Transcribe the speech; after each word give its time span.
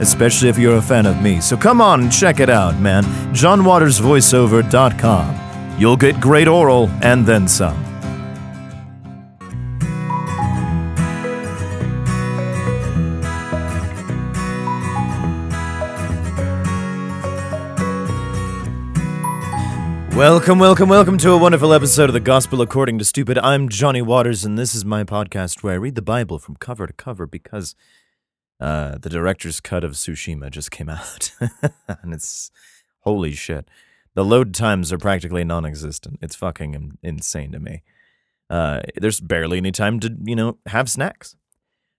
especially 0.00 0.48
if 0.48 0.58
you're 0.58 0.76
a 0.76 0.82
fan 0.82 1.06
of 1.06 1.22
me. 1.22 1.40
So 1.40 1.56
come 1.56 1.80
on 1.80 2.00
and 2.02 2.12
check 2.12 2.40
it 2.40 2.50
out, 2.50 2.78
man. 2.80 3.04
johnwatersvoiceover.com. 3.34 5.36
You'll 5.78 5.96
get 5.96 6.20
great 6.20 6.48
oral 6.48 6.90
and 7.02 7.24
then 7.24 7.46
some. 7.48 7.90
Welcome, 20.20 20.58
welcome, 20.58 20.90
welcome 20.90 21.16
to 21.16 21.30
a 21.30 21.38
wonderful 21.38 21.72
episode 21.72 22.10
of 22.10 22.12
the 22.12 22.20
Gospel 22.20 22.60
According 22.60 22.98
to 22.98 23.06
Stupid. 23.06 23.38
I'm 23.38 23.70
Johnny 23.70 24.02
Waters, 24.02 24.44
and 24.44 24.58
this 24.58 24.74
is 24.74 24.84
my 24.84 25.02
podcast 25.02 25.62
where 25.62 25.72
I 25.72 25.76
read 25.76 25.94
the 25.94 26.02
Bible 26.02 26.38
from 26.38 26.56
cover 26.56 26.86
to 26.86 26.92
cover 26.92 27.26
because 27.26 27.74
uh, 28.60 28.98
the 28.98 29.08
director's 29.08 29.60
cut 29.60 29.84
of 29.84 29.92
Tsushima 29.92 30.50
just 30.50 30.70
came 30.70 30.88
out. 30.98 31.32
and 32.02 32.12
it's 32.12 32.50
holy 33.00 33.32
shit. 33.32 33.68
The 34.14 34.24
load 34.24 34.54
times 34.54 34.92
are 34.92 34.98
practically 34.98 35.44
non 35.44 35.64
existent. 35.64 36.18
It's 36.20 36.34
fucking 36.34 36.74
in- 36.74 36.98
insane 37.02 37.52
to 37.52 37.60
me. 37.60 37.82
Uh, 38.48 38.80
there's 38.96 39.20
barely 39.20 39.58
any 39.58 39.70
time 39.70 40.00
to, 40.00 40.16
you 40.24 40.34
know, 40.34 40.58
have 40.66 40.90
snacks. 40.90 41.36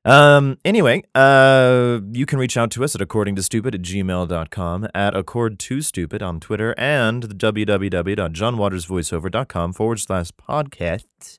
Um, 0.04 0.58
anyway, 0.66 1.04
uh, 1.14 2.00
you 2.12 2.26
can 2.26 2.40
reach 2.40 2.58
out 2.58 2.72
to 2.72 2.84
us 2.84 2.96
at 2.96 3.02
accordingtostupid 3.02 3.76
at 3.76 3.84
gmail.com, 3.84 4.88
at 4.96 5.14
accord2stupid 5.14 6.24
on 6.24 6.40
Twitter, 6.40 6.74
and 6.78 7.22
the 7.24 7.36
www.johnwatersvoiceover.com 7.36 9.74
forward 9.74 10.00
slash 10.00 10.32
podcast. 10.32 11.38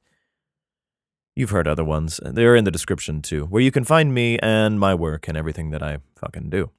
You've 1.34 1.50
heard 1.50 1.69
other 1.69 1.84
ones. 1.84 2.20
They're 2.25 2.56
in 2.56 2.64
the 2.64 2.70
description 2.70 3.22
too, 3.22 3.47
where 3.47 3.62
you 3.62 3.70
can 3.70 3.84
find 3.84 4.12
me 4.12 4.38
and 4.41 4.78
my 4.78 4.94
work 4.94 5.28
and 5.28 5.36
everything 5.36 5.70
that 5.70 5.83
I 5.83 5.98
fucking 6.16 6.50
do. 6.50 6.70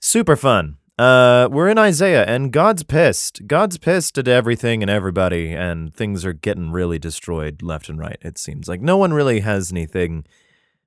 Super 0.00 0.36
fun. 0.36 0.76
Uh, 0.96 1.48
we're 1.50 1.68
in 1.68 1.78
Isaiah, 1.78 2.24
and 2.24 2.52
God's 2.52 2.84
pissed. 2.84 3.48
God's 3.48 3.78
pissed 3.78 4.16
at 4.16 4.28
everything 4.28 4.80
and 4.80 4.90
everybody, 4.90 5.52
and 5.52 5.92
things 5.92 6.24
are 6.24 6.32
getting 6.32 6.70
really 6.70 7.00
destroyed 7.00 7.62
left 7.62 7.88
and 7.88 7.98
right, 7.98 8.18
it 8.20 8.38
seems. 8.38 8.68
Like, 8.68 8.80
no 8.80 8.96
one 8.96 9.12
really 9.12 9.40
has 9.40 9.72
anything 9.72 10.24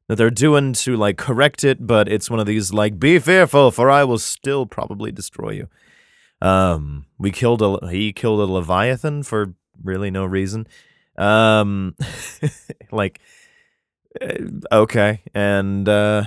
that 0.08 0.16
they're 0.16 0.30
doing 0.30 0.74
to 0.74 0.96
like 0.96 1.18
correct 1.18 1.64
it, 1.64 1.86
but 1.86 2.08
it's 2.08 2.30
one 2.30 2.40
of 2.40 2.46
these 2.46 2.74
like 2.74 3.00
be 3.00 3.20
fearful 3.20 3.72
for 3.72 3.90
I 3.90 4.04
will 4.04 4.20
still 4.20 4.66
probably 4.66 5.12
destroy 5.12 5.52
you. 5.52 5.68
Um 6.42 7.06
we 7.18 7.32
killed 7.32 7.62
a 7.62 7.90
he 7.90 8.14
killed 8.14 8.40
a 8.40 8.52
leviathan 8.52 9.24
for 9.24 9.54
really 9.84 10.12
no 10.12 10.26
reason. 10.26 10.68
Um 11.18 11.96
like 12.92 13.20
uh, 14.22 14.36
okay 14.72 15.22
and 15.34 15.88
uh 15.88 16.24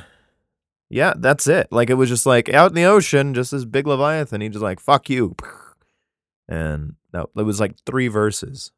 yeah, 0.89 1.15
that's 1.17 1.47
it. 1.47 1.69
Like 1.71 1.89
it 1.89 1.95
was 1.95 2.09
just 2.09 2.27
like 2.27 2.53
out 2.53 2.71
in 2.71 2.75
the 2.75 2.85
ocean 2.85 3.35
just 3.35 3.53
this 3.53 3.65
big 3.65 3.87
leviathan 3.87 4.41
he 4.41 4.49
just 4.49 4.63
like 4.63 4.81
fuck 4.81 5.09
you. 5.11 5.35
And 6.53 6.97
that 7.13 7.27
it 7.37 7.43
was 7.45 7.61
like 7.61 7.77
three 7.87 8.09
verses. 8.09 8.73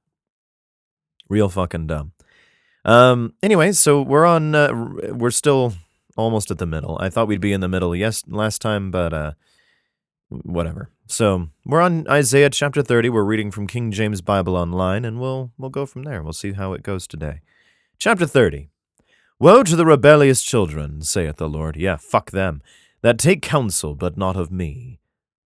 Real 1.31 1.49
fucking 1.49 1.87
dumb. 1.87 2.13
Um. 2.85 3.33
Anyway, 3.43 3.73
so 3.73 4.03
we're 4.03 4.27
on. 4.27 4.55
Uh, 4.55 4.75
we're 5.13 5.31
still 5.31 5.73
almost 6.17 6.51
at 6.51 6.59
the 6.59 6.67
middle. 6.67 6.99
I 7.01 7.09
thought 7.09 7.29
we'd 7.29 7.41
be 7.41 7.55
in 7.55 7.61
the 7.61 7.69
middle 7.69 7.97
yes 7.97 8.23
last 8.29 8.61
time, 8.61 8.91
but 8.91 9.15
uh, 9.15 9.33
whatever. 10.29 10.91
So 11.13 11.51
we're 11.67 11.83
on 11.83 12.09
Isaiah 12.09 12.49
chapter 12.49 12.81
thirty. 12.81 13.11
We're 13.11 13.23
reading 13.23 13.51
from 13.51 13.67
King 13.67 13.93
James 13.93 14.23
Bible 14.23 14.57
Online, 14.57 15.05
and 15.05 15.21
we'll 15.21 15.53
we'll 15.59 15.69
go 15.69 15.85
from 15.85 16.05
there. 16.05 16.23
We'll 16.23 16.33
see 16.33 16.53
how 16.53 16.73
it 16.73 16.83
goes 16.83 17.07
today. 17.07 17.43
Chapter 17.99 18.25
thirty. 18.25 18.71
Woe 19.39 19.63
to 19.63 19.77
the 19.77 19.85
rebellious 19.85 20.43
children, 20.43 21.03
saith 21.03 21.37
the 21.37 21.51
Lord. 21.51 21.77
Yeah, 21.77 21.99
fuck 21.99 22.31
them. 22.31 22.63
That 23.03 23.19
take 23.19 23.43
counsel, 23.43 23.95
but 23.95 24.17
not 24.17 24.37
of 24.37 24.51
me. 24.51 25.01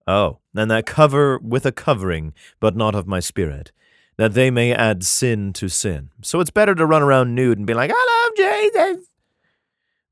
Oh, 0.07 0.41
and 0.55 0.71
that 0.71 0.85
cover 0.85 1.39
with 1.39 1.65
a 1.65 1.73
covering, 1.73 2.35
but 2.61 2.77
not 2.77 2.95
of 2.95 3.07
my 3.07 3.21
spirit 3.21 3.73
that 4.17 4.35
they 4.35 4.51
may 4.51 4.73
add 4.73 5.03
sin 5.03 5.53
to 5.55 5.69
sin. 5.69 6.11
So 6.23 6.41
it's 6.41 6.51
better 6.51 6.75
to 6.75 6.87
run 6.87 7.03
around 7.03 7.35
nude 7.35 7.59
and 7.59 7.67
be 7.67 7.75
like, 7.75 7.91
I 7.93 8.29
love 8.29 8.37
Jesus. 8.37 9.07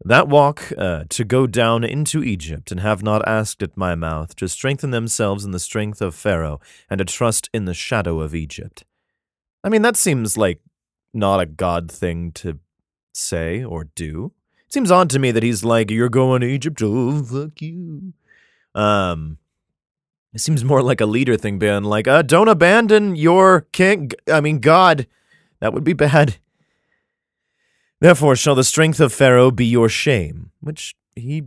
That 0.05 0.29
walk 0.29 0.73
uh, 0.77 1.05
to 1.11 1.25
go 1.25 1.47
down 1.47 1.85
into 1.85 2.25
Egypt 2.25 2.73
and 2.73 2.81
have 2.81 3.03
not 3.03 3.27
asked 3.27 3.63
at 3.63 3.77
my 3.77 3.95
mouth, 3.95 4.35
to 4.37 4.49
strengthen 4.49 4.91
themselves 4.91 5.45
in 5.45 5.53
the 5.53 5.61
strength 5.61 6.03
of 6.03 6.15
Pharaoh 6.15 6.61
and 6.91 6.99
to 6.99 7.05
trust 7.05 7.49
in 7.55 7.67
the 7.67 7.75
shadow 7.75 8.21
of 8.21 8.35
Egypt. 8.35 8.85
I 9.63 9.69
mean, 9.69 9.83
that 9.83 9.97
seems 9.97 10.37
like 10.37 10.61
not 11.15 11.41
a 11.41 11.47
God 11.47 11.91
thing 11.91 12.33
to 12.33 12.59
say 13.15 13.63
or 13.63 13.85
do. 13.95 14.33
It 14.67 14.73
seems 14.73 14.91
odd 14.91 15.11
to 15.11 15.19
me 15.19 15.31
that 15.31 15.43
he's 15.43 15.63
like, 15.63 15.91
You're 15.91 16.09
going 16.09 16.41
to 16.41 16.49
Egypt, 16.49 16.81
oh, 16.83 17.23
fuck 17.23 17.63
you. 17.63 18.15
Um, 18.75 19.39
it 20.33 20.41
seems 20.41 20.65
more 20.65 20.83
like 20.83 21.01
a 21.01 21.07
leader 21.07 21.37
thing, 21.37 21.59
being 21.59 21.85
like, 21.85 22.09
uh, 22.09 22.23
don't 22.23 22.49
abandon 22.49 23.15
your 23.15 23.63
king. 23.73 24.13
I 24.31 24.41
mean, 24.41 24.61
God. 24.61 25.07
That 25.61 25.75
would 25.75 25.85
be 25.85 25.93
bad. 25.93 26.39
Therefore, 28.03 28.35
shall 28.35 28.57
the 28.57 28.65
strength 28.65 28.99
of 28.99 29.13
Pharaoh 29.13 29.53
be 29.53 29.65
your 29.65 29.89
shame, 29.89 30.51
which 30.59 30.97
he 31.15 31.45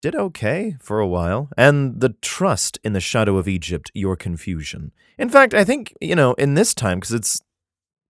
did 0.00 0.14
okay 0.14 0.78
for 0.80 0.98
a 0.98 1.06
while, 1.06 1.50
and 1.58 2.00
the 2.00 2.14
trust 2.22 2.78
in 2.82 2.94
the 2.94 3.00
shadow 3.00 3.36
of 3.36 3.46
Egypt 3.46 3.90
your 3.92 4.16
confusion. 4.16 4.92
In 5.18 5.28
fact, 5.28 5.52
I 5.52 5.62
think, 5.62 5.92
you 6.00 6.16
know, 6.16 6.32
in 6.34 6.54
this 6.54 6.72
time, 6.72 7.00
because 7.00 7.12
it's, 7.12 7.42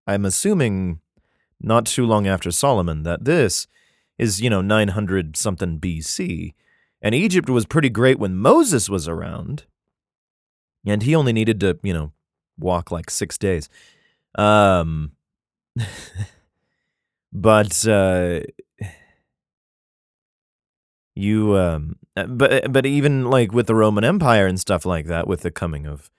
I'm 0.06 0.24
assuming 0.24 1.00
not 1.60 1.84
too 1.84 2.06
long 2.06 2.28
after 2.28 2.52
Solomon, 2.52 3.02
that 3.02 3.24
this 3.24 3.66
is, 4.18 4.40
you 4.40 4.48
know, 4.48 4.60
900 4.60 5.36
something 5.36 5.80
BC, 5.80 6.54
and 7.02 7.12
Egypt 7.12 7.50
was 7.50 7.66
pretty 7.66 7.90
great 7.90 8.20
when 8.20 8.36
Moses 8.36 8.88
was 8.88 9.08
around 9.08 9.64
and 10.86 11.02
he 11.02 11.16
only 11.16 11.32
needed 11.32 11.58
to, 11.58 11.76
you 11.82 11.92
know, 11.92 12.12
walk 12.56 12.92
like 12.92 13.10
six 13.10 13.36
days. 13.36 13.68
Um, 14.36 15.10
but 17.34 17.86
uh, 17.86 18.40
you, 21.16 21.56
um, 21.56 21.96
uh, 22.16 22.26
but 22.26 22.72
but 22.72 22.86
even 22.86 23.24
like 23.24 23.52
with 23.52 23.66
the 23.66 23.74
Roman 23.74 24.04
Empire 24.04 24.46
and 24.46 24.58
stuff 24.58 24.86
like 24.86 25.06
that, 25.06 25.26
with 25.26 25.40
the 25.40 25.50
coming 25.50 25.84
of 25.86 26.10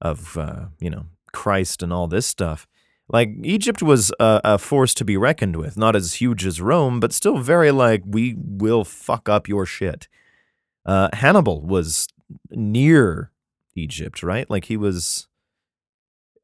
of 0.00 0.38
uh, 0.38 0.66
you 0.78 0.88
know 0.88 1.06
Christ 1.32 1.82
and 1.82 1.92
all 1.92 2.06
this 2.06 2.26
stuff, 2.26 2.68
like 3.08 3.30
Egypt 3.42 3.82
was 3.82 4.12
a, 4.20 4.40
a 4.44 4.58
force 4.58 4.94
to 4.94 5.04
be 5.04 5.16
reckoned 5.16 5.56
with. 5.56 5.76
Not 5.76 5.96
as 5.96 6.14
huge 6.14 6.46
as 6.46 6.60
Rome, 6.60 7.00
but 7.00 7.12
still 7.12 7.38
very 7.38 7.72
like 7.72 8.02
we 8.06 8.36
will 8.38 8.84
fuck 8.84 9.28
up 9.28 9.48
your 9.48 9.66
shit. 9.66 10.06
Uh, 10.86 11.08
Hannibal 11.12 11.60
was 11.60 12.06
near 12.50 13.32
Egypt, 13.74 14.22
right? 14.22 14.48
Like 14.48 14.66
he 14.66 14.76
was 14.76 15.26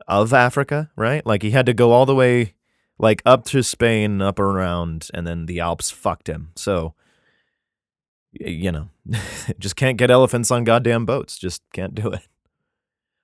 of 0.08 0.32
Africa, 0.32 0.90
right? 0.96 1.24
Like 1.24 1.42
he 1.42 1.50
had 1.52 1.66
to 1.66 1.74
go 1.74 1.92
all 1.92 2.06
the 2.06 2.14
way 2.14 2.54
like 2.98 3.22
up 3.24 3.44
to 3.46 3.62
Spain, 3.62 4.20
up 4.20 4.38
around, 4.38 5.08
and 5.14 5.26
then 5.26 5.46
the 5.46 5.60
Alps 5.60 5.90
fucked 5.90 6.28
him. 6.28 6.50
So 6.56 6.94
you 8.32 8.72
know, 8.72 8.88
just 9.58 9.76
can't 9.76 9.98
get 9.98 10.10
elephants 10.10 10.50
on 10.50 10.64
goddamn 10.64 11.06
boats. 11.06 11.38
Just 11.38 11.62
can't 11.72 11.94
do 11.94 12.10
it. 12.12 12.22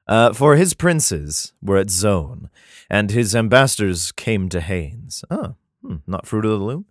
Uh, 0.07 0.33
for 0.33 0.57
his 0.57 0.75
princes 0.75 1.55
were 1.63 1.79
at 1.79 1.91
Zoan, 1.91 2.51
and 2.91 3.11
his 3.11 3.35
ambassadors 3.35 4.13
came 4.13 4.49
to 4.51 4.61
Hanes. 4.61 5.25
Oh, 5.31 5.55
hmm, 5.83 5.97
not 6.07 6.27
fruit 6.27 6.45
of 6.45 6.51
the 6.51 6.65
loom. 6.65 6.85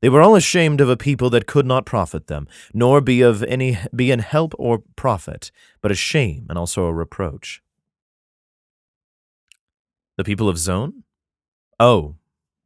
They 0.00 0.08
were 0.08 0.22
all 0.22 0.36
ashamed 0.36 0.80
of 0.80 0.88
a 0.88 0.96
people 0.96 1.28
that 1.30 1.46
could 1.46 1.66
not 1.66 1.84
profit 1.84 2.28
them, 2.28 2.46
nor 2.72 3.00
be 3.00 3.20
of 3.20 3.42
any 3.42 3.78
be 3.94 4.10
in 4.10 4.20
help 4.20 4.54
or 4.58 4.82
profit, 4.96 5.50
but 5.82 5.90
a 5.90 5.96
shame 5.96 6.46
and 6.48 6.56
also 6.56 6.84
a 6.84 6.94
reproach. 6.94 7.62
The 10.16 10.24
people 10.24 10.48
of 10.48 10.56
Zoan? 10.56 11.04
Oh, 11.80 12.16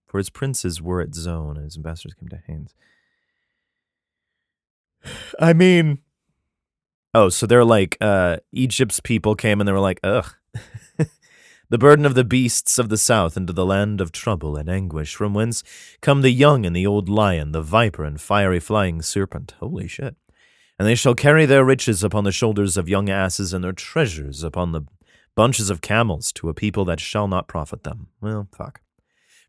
for 0.06 0.18
his 0.18 0.30
princes 0.30 0.80
were 0.80 1.00
at 1.00 1.14
Zoan, 1.14 1.56
and 1.56 1.64
his 1.64 1.76
ambassadors 1.76 2.14
came 2.14 2.28
to 2.28 2.42
Hanes. 2.46 2.74
I 5.40 5.52
mean, 5.52 5.98
oh, 7.14 7.28
so 7.28 7.46
they're 7.46 7.64
like 7.64 7.96
uh, 8.00 8.38
Egypt's 8.52 9.00
people 9.00 9.34
came 9.34 9.60
and 9.60 9.66
they 9.66 9.72
were 9.72 9.80
like, 9.80 10.00
ugh. 10.04 10.34
the 11.70 11.78
burden 11.78 12.04
of 12.04 12.14
the 12.14 12.24
beasts 12.24 12.78
of 12.78 12.88
the 12.88 12.98
south 12.98 13.36
into 13.36 13.52
the 13.52 13.66
land 13.66 14.00
of 14.00 14.12
trouble 14.12 14.56
and 14.56 14.68
anguish, 14.68 15.14
from 15.14 15.34
whence 15.34 15.62
come 16.00 16.22
the 16.22 16.30
young 16.30 16.64
and 16.66 16.76
the 16.76 16.86
old 16.86 17.08
lion, 17.08 17.52
the 17.52 17.62
viper 17.62 18.04
and 18.04 18.20
fiery 18.20 18.60
flying 18.60 19.02
serpent. 19.02 19.54
Holy 19.60 19.88
shit. 19.88 20.16
And 20.78 20.86
they 20.88 20.94
shall 20.94 21.14
carry 21.14 21.46
their 21.46 21.64
riches 21.64 22.02
upon 22.04 22.24
the 22.24 22.32
shoulders 22.32 22.76
of 22.76 22.88
young 22.88 23.08
asses, 23.08 23.52
and 23.52 23.62
their 23.62 23.72
treasures 23.72 24.42
upon 24.42 24.72
the 24.72 24.82
bunches 25.34 25.70
of 25.70 25.80
camels 25.80 26.32
to 26.32 26.48
a 26.48 26.54
people 26.54 26.84
that 26.84 27.00
shall 27.00 27.28
not 27.28 27.48
profit 27.48 27.84
them. 27.84 28.08
Well, 28.20 28.48
fuck. 28.52 28.80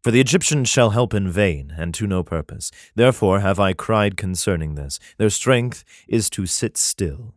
For 0.04 0.12
the 0.12 0.20
Egyptians 0.20 0.68
shall 0.68 0.90
help 0.90 1.14
in 1.14 1.32
vain, 1.32 1.74
and 1.78 1.94
to 1.94 2.06
no 2.06 2.24
purpose. 2.24 2.72
Therefore 2.94 3.40
have 3.40 3.58
I 3.58 3.72
cried 3.72 4.18
concerning 4.18 4.76
this. 4.76 5.00
Their 5.18 5.30
strength 5.30 5.86
is 6.10 6.30
to 6.32 6.46
sit 6.46 6.76
still. 6.76 7.34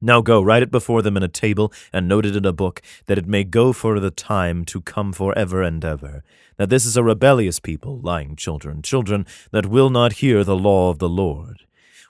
Now 0.00 0.22
go, 0.22 0.40
write 0.40 0.62
it 0.62 0.70
before 0.70 1.02
them 1.02 1.18
in 1.18 1.22
a 1.22 1.28
table, 1.28 1.70
and 1.92 2.08
note 2.08 2.24
it 2.24 2.36
in 2.36 2.46
a 2.46 2.54
book, 2.54 2.80
that 3.04 3.18
it 3.18 3.26
may 3.26 3.44
go 3.44 3.74
for 3.74 4.00
the 4.00 4.10
time 4.10 4.64
to 4.64 4.80
come 4.80 5.12
for 5.12 5.36
ever 5.36 5.60
and 5.60 5.84
ever. 5.84 6.24
That 6.56 6.70
this 6.70 6.86
is 6.86 6.96
a 6.96 7.04
rebellious 7.04 7.60
people, 7.60 8.00
lying 8.00 8.34
children, 8.34 8.80
children 8.80 9.26
that 9.50 9.66
will 9.66 9.90
not 9.90 10.14
hear 10.14 10.44
the 10.44 10.56
law 10.56 10.88
of 10.88 10.98
the 10.98 11.08
Lord 11.08 11.64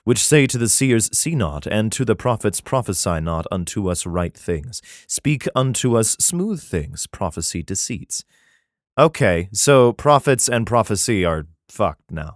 which 0.05 0.17
say 0.17 0.47
to 0.47 0.57
the 0.57 0.69
seers, 0.69 1.07
See 1.15 1.35
not, 1.35 1.67
and 1.67 1.91
to 1.91 2.03
the 2.03 2.15
prophets, 2.15 2.61
Prophesy 2.61 3.19
not 3.19 3.45
unto 3.51 3.91
us 3.91 4.07
right 4.07 4.35
things. 4.35 4.81
Speak 5.05 5.47
unto 5.53 5.95
us 5.95 6.15
smooth 6.19 6.63
things, 6.63 7.05
prophecy 7.05 7.61
deceits. 7.61 8.23
Okay, 8.99 9.47
so 9.53 9.93
prophets 9.93 10.49
and 10.49 10.67
prophecy 10.67 11.23
are 11.23 11.47
fucked 11.69 12.11
now. 12.11 12.35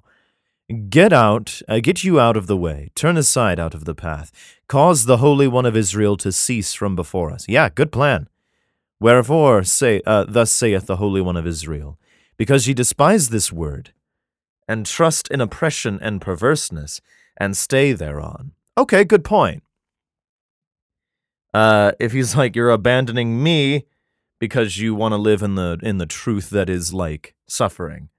Get 0.87 1.11
out, 1.11 1.61
uh, 1.67 1.81
get 1.81 2.05
you 2.05 2.21
out 2.21 2.37
of 2.37 2.47
the 2.47 2.55
way, 2.55 2.89
turn 2.95 3.17
aside 3.17 3.59
out 3.59 3.73
of 3.73 3.83
the 3.83 3.93
path, 3.93 4.31
cause 4.69 5.03
the 5.03 5.17
Holy 5.17 5.45
One 5.45 5.65
of 5.65 5.75
Israel 5.75 6.15
to 6.15 6.31
cease 6.31 6.73
from 6.73 6.95
before 6.95 7.31
us. 7.31 7.49
Yeah, 7.49 7.67
good 7.67 7.91
plan. 7.91 8.29
Wherefore, 8.97 9.65
say, 9.65 10.01
uh, 10.05 10.23
thus 10.25 10.53
saith 10.53 10.85
the 10.85 10.95
Holy 10.95 11.19
One 11.19 11.35
of 11.35 11.45
Israel, 11.45 11.99
because 12.37 12.65
ye 12.65 12.73
despise 12.73 13.27
this 13.27 13.51
word, 13.51 13.91
and 14.65 14.85
trust 14.85 15.27
in 15.27 15.41
oppression 15.41 15.99
and 16.01 16.21
perverseness, 16.21 17.01
and 17.35 17.57
stay 17.57 17.91
thereon. 17.91 18.53
Okay, 18.77 19.03
good 19.03 19.25
point. 19.25 19.63
Uh, 21.53 21.91
if 21.99 22.13
he's 22.13 22.37
like, 22.37 22.55
you're 22.55 22.69
abandoning 22.69 23.43
me 23.43 23.83
because 24.39 24.77
you 24.77 24.95
want 24.95 25.13
to 25.13 25.17
live 25.17 25.41
in 25.41 25.55
the 25.55 25.79
in 25.81 25.97
the 25.97 26.05
truth 26.05 26.49
that 26.51 26.69
is 26.69 26.93
like 26.93 27.35
suffering. 27.47 28.09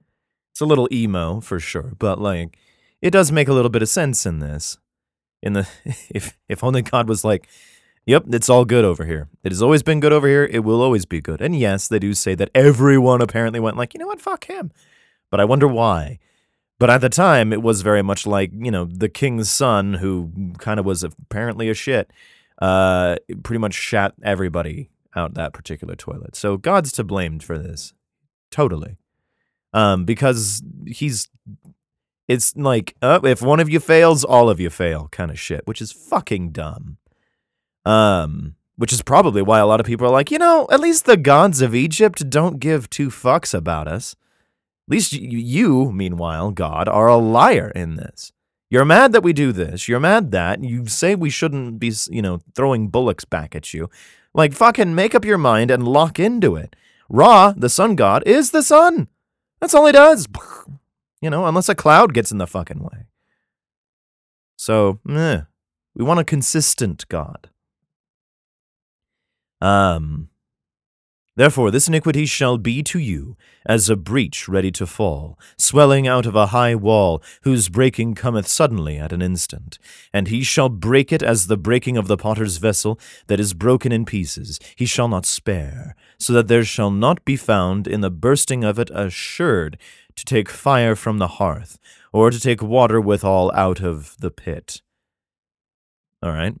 It's 0.51 0.61
a 0.61 0.65
little 0.65 0.87
emo 0.91 1.41
for 1.41 1.59
sure, 1.59 1.93
but 1.97 2.19
like 2.19 2.57
it 3.01 3.11
does 3.11 3.31
make 3.31 3.47
a 3.47 3.53
little 3.53 3.69
bit 3.69 3.81
of 3.81 3.89
sense 3.89 4.25
in 4.25 4.39
this. 4.39 4.77
In 5.41 5.53
the 5.53 5.67
if 6.09 6.37
if 6.49 6.63
only 6.63 6.81
God 6.81 7.07
was 7.07 7.23
like, 7.23 7.47
Yep, 8.07 8.25
it's 8.33 8.49
all 8.49 8.65
good 8.65 8.85
over 8.85 9.03
here. 9.03 9.29
It 9.43 9.51
has 9.51 9.63
always 9.63 9.81
been 9.81 9.99
good 9.99 10.13
over 10.13 10.27
here. 10.27 10.45
It 10.45 10.59
will 10.59 10.81
always 10.81 11.05
be 11.05 11.21
good. 11.21 11.41
And 11.41 11.57
yes, 11.57 11.87
they 11.87 11.97
do 11.97 12.13
say 12.13 12.35
that 12.35 12.51
everyone 12.53 13.21
apparently 13.21 13.59
went 13.59 13.77
like, 13.77 13.93
you 13.93 13.99
know 13.99 14.05
what, 14.05 14.21
fuck 14.21 14.45
him. 14.45 14.71
But 15.31 15.39
I 15.39 15.45
wonder 15.45 15.67
why. 15.67 16.19
But 16.77 16.91
at 16.91 17.01
the 17.01 17.09
time, 17.09 17.51
it 17.51 17.63
was 17.63 17.81
very 17.81 18.03
much 18.03 18.27
like, 18.27 18.51
you 18.53 18.69
know, 18.69 18.85
the 18.85 19.09
king's 19.09 19.49
son, 19.49 19.95
who 19.95 20.53
kind 20.59 20.79
of 20.79 20.85
was 20.85 21.03
apparently 21.03 21.69
a 21.69 21.73
shit, 21.73 22.11
uh, 22.61 23.15
pretty 23.43 23.59
much 23.59 23.73
shat 23.73 24.13
everybody 24.21 24.89
out 25.15 25.33
that 25.33 25.53
particular 25.53 25.95
toilet. 25.95 26.35
So 26.35 26.57
God's 26.57 26.91
to 26.93 27.03
blame 27.03 27.39
for 27.39 27.57
this. 27.57 27.93
Totally. 28.51 28.97
Um, 29.73 30.05
because 30.05 30.63
he's, 30.87 31.29
it's 32.27 32.55
like, 32.55 32.95
uh, 33.01 33.19
if 33.23 33.41
one 33.41 33.59
of 33.59 33.69
you 33.69 33.79
fails, 33.79 34.23
all 34.23 34.49
of 34.49 34.59
you 34.59 34.69
fail 34.69 35.09
kind 35.11 35.31
of 35.31 35.39
shit, 35.39 35.67
which 35.67 35.81
is 35.81 35.91
fucking 35.91 36.51
dumb. 36.51 36.97
Um, 37.85 38.55
which 38.77 38.91
is 38.91 39.01
probably 39.01 39.41
why 39.41 39.59
a 39.59 39.65
lot 39.65 39.79
of 39.79 39.85
people 39.85 40.07
are 40.07 40.11
like, 40.11 40.31
you 40.31 40.37
know, 40.37 40.67
at 40.69 40.79
least 40.79 41.05
the 41.05 41.17
gods 41.17 41.61
of 41.61 41.75
Egypt 41.75 42.29
don't 42.29 42.59
give 42.59 42.89
two 42.89 43.09
fucks 43.09 43.53
about 43.53 43.87
us. 43.87 44.15
At 44.87 44.91
least 44.91 45.13
you, 45.13 45.91
meanwhile, 45.91 46.51
God, 46.51 46.87
are 46.87 47.07
a 47.07 47.15
liar 47.15 47.71
in 47.75 47.95
this. 47.95 48.31
You're 48.75 48.83
mad 48.83 49.13
that 49.13 49.23
we 49.23 49.31
do 49.31 49.53
this. 49.53 49.87
You're 49.87 50.01
mad 50.01 50.31
that 50.31 50.61
you 50.61 50.85
say 50.87 51.15
we 51.15 51.29
shouldn't 51.29 51.79
be, 51.79 51.93
you 52.09 52.21
know, 52.21 52.41
throwing 52.55 52.89
bullocks 52.89 53.23
back 53.23 53.55
at 53.55 53.73
you. 53.73 53.89
Like, 54.33 54.51
fucking 54.51 54.93
make 54.93 55.15
up 55.15 55.23
your 55.23 55.37
mind 55.37 55.71
and 55.71 55.87
lock 55.87 56.19
into 56.19 56.57
it. 56.57 56.75
Ra, 57.07 57.53
the 57.55 57.69
sun 57.69 57.95
god, 57.95 58.21
is 58.25 58.51
the 58.51 58.61
sun. 58.61 59.07
That's 59.61 59.73
all 59.73 59.85
he 59.85 59.93
does. 59.93 60.27
You 61.21 61.29
know, 61.29 61.47
unless 61.47 61.69
a 61.69 61.73
cloud 61.75 62.13
gets 62.13 62.31
in 62.33 62.37
the 62.37 62.45
fucking 62.45 62.83
way. 62.83 63.05
So, 64.57 64.99
we 65.05 66.03
want 66.03 66.19
a 66.19 66.25
consistent 66.25 67.07
God. 67.07 67.49
Um, 69.61 70.29
Therefore, 71.37 71.69
this 71.69 71.89
iniquity 71.89 72.25
shall 72.25 72.57
be 72.57 72.81
to 72.83 72.97
you 72.97 73.35
as 73.65 73.89
a 73.89 73.97
breach 73.97 74.47
ready 74.47 74.71
to 74.71 74.87
fall, 74.87 75.37
swelling 75.57 76.07
out 76.07 76.25
of 76.25 76.33
a 76.33 76.47
high 76.47 76.75
wall, 76.75 77.21
whose 77.41 77.67
breaking 77.67 78.15
cometh 78.15 78.47
suddenly 78.47 78.97
at 78.97 79.11
an 79.11 79.21
instant. 79.21 79.77
And 80.13 80.29
he 80.29 80.43
shall 80.43 80.69
break 80.69 81.11
it 81.11 81.21
as 81.21 81.47
the 81.47 81.57
breaking 81.57 81.97
of 81.97 82.07
the 82.07 82.15
potter's 82.15 82.55
vessel 82.55 82.97
that 83.27 83.41
is 83.41 83.53
broken 83.53 83.91
in 83.91 84.05
pieces. 84.05 84.59
He 84.77 84.85
shall 84.85 85.09
not 85.09 85.25
spare, 85.25 85.95
so 86.17 86.31
that 86.31 86.47
there 86.47 86.63
shall 86.63 86.91
not 86.91 87.25
be 87.25 87.35
found 87.35 87.85
in 87.85 87.99
the 87.99 88.11
bursting 88.11 88.63
of 88.63 88.79
it 88.79 88.89
a 88.93 89.09
sherd 89.09 89.77
to 90.15 90.23
take 90.23 90.47
fire 90.47 90.95
from 90.95 91.17
the 91.17 91.27
hearth, 91.27 91.77
or 92.13 92.31
to 92.31 92.39
take 92.39 92.61
water 92.61 93.01
withal 93.01 93.51
out 93.53 93.81
of 93.81 94.15
the 94.19 94.31
pit. 94.31 94.81
All 96.23 96.31
right. 96.31 96.55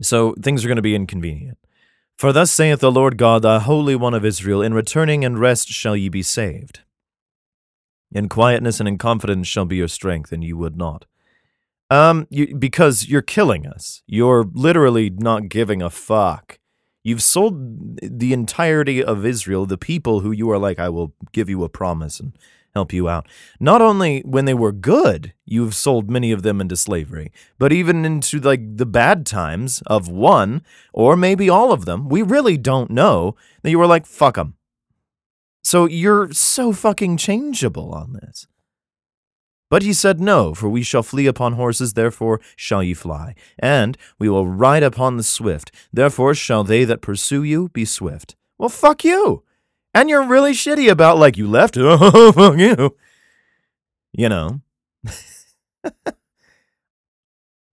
So 0.00 0.34
things 0.40 0.64
are 0.64 0.68
going 0.68 0.76
to 0.76 0.82
be 0.82 0.94
inconvenient. 0.94 1.58
For 2.20 2.34
thus 2.34 2.52
saith 2.52 2.80
the 2.80 2.92
Lord 2.92 3.16
God, 3.16 3.40
the 3.40 3.60
Holy 3.60 3.96
One 3.96 4.12
of 4.12 4.26
Israel, 4.26 4.60
In 4.60 4.74
returning 4.74 5.24
and 5.24 5.38
rest 5.38 5.68
shall 5.68 5.96
ye 5.96 6.10
be 6.10 6.22
saved. 6.22 6.80
In 8.12 8.28
quietness 8.28 8.78
and 8.78 8.86
in 8.86 8.98
confidence 8.98 9.48
shall 9.48 9.64
be 9.64 9.76
your 9.76 9.88
strength, 9.88 10.30
and 10.30 10.44
you 10.44 10.58
would 10.58 10.76
not. 10.76 11.06
Um, 11.88 12.26
you, 12.28 12.54
because 12.54 13.08
you're 13.08 13.22
killing 13.22 13.66
us. 13.66 14.02
You're 14.06 14.44
literally 14.52 15.08
not 15.08 15.48
giving 15.48 15.80
a 15.80 15.88
fuck. 15.88 16.58
You've 17.02 17.22
sold 17.22 17.98
the 18.02 18.34
entirety 18.34 19.02
of 19.02 19.24
Israel, 19.24 19.64
the 19.64 19.78
people 19.78 20.20
who 20.20 20.30
you 20.30 20.50
are 20.50 20.58
like, 20.58 20.78
I 20.78 20.90
will 20.90 21.14
give 21.32 21.48
you 21.48 21.64
a 21.64 21.70
promise 21.70 22.20
and 22.20 22.36
help 22.74 22.92
you 22.92 23.08
out. 23.08 23.26
Not 23.58 23.82
only 23.82 24.20
when 24.20 24.44
they 24.44 24.54
were 24.54 24.72
good, 24.72 25.32
you've 25.44 25.74
sold 25.74 26.10
many 26.10 26.32
of 26.32 26.42
them 26.42 26.60
into 26.60 26.76
slavery, 26.76 27.32
but 27.58 27.72
even 27.72 28.04
into 28.04 28.38
like 28.40 28.76
the 28.76 28.86
bad 28.86 29.26
times 29.26 29.82
of 29.86 30.08
one 30.08 30.62
or 30.92 31.16
maybe 31.16 31.48
all 31.48 31.72
of 31.72 31.84
them, 31.84 32.08
we 32.08 32.22
really 32.22 32.56
don't 32.56 32.90
know 32.90 33.36
that 33.62 33.70
you 33.70 33.78
were 33.78 33.86
like, 33.86 34.06
fuck 34.06 34.36
them. 34.36 34.54
So 35.62 35.86
you're 35.86 36.32
so 36.32 36.72
fucking 36.72 37.16
changeable 37.16 37.92
on 37.92 38.14
this. 38.14 38.46
But 39.70 39.82
he 39.82 39.92
said, 39.92 40.20
No, 40.20 40.52
for 40.52 40.68
we 40.68 40.82
shall 40.82 41.04
flee 41.04 41.26
upon 41.26 41.52
horses, 41.52 41.92
therefore 41.92 42.40
shall 42.56 42.82
ye 42.82 42.92
fly. 42.92 43.34
And 43.58 43.96
we 44.18 44.28
will 44.28 44.46
ride 44.46 44.82
upon 44.82 45.16
the 45.16 45.22
swift, 45.22 45.70
therefore 45.92 46.34
shall 46.34 46.64
they 46.64 46.84
that 46.84 47.02
pursue 47.02 47.44
you 47.44 47.68
be 47.68 47.84
swift. 47.84 48.34
Well, 48.58 48.68
fuck 48.68 49.04
you. 49.04 49.44
And 49.92 50.08
you're 50.08 50.26
really 50.26 50.52
shitty 50.52 50.90
about 50.90 51.18
like 51.18 51.36
you 51.36 51.48
left. 51.48 51.76
Oh, 51.76 52.32
fuck 52.32 52.58
you. 52.58 52.96
You 54.12 54.28
know. 54.28 54.60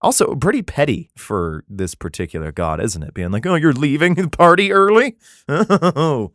also, 0.02 0.36
pretty 0.36 0.62
petty 0.62 1.12
for 1.16 1.64
this 1.70 1.96
particular 1.96 2.52
god, 2.52 2.82
isn't 2.82 3.04
it? 3.04 3.14
Being 3.14 3.32
like, 3.32 3.46
oh, 3.46 3.56
you're 3.56 3.74
leaving 3.74 4.16
the 4.16 4.30
party 4.30 4.72
early? 4.72 5.18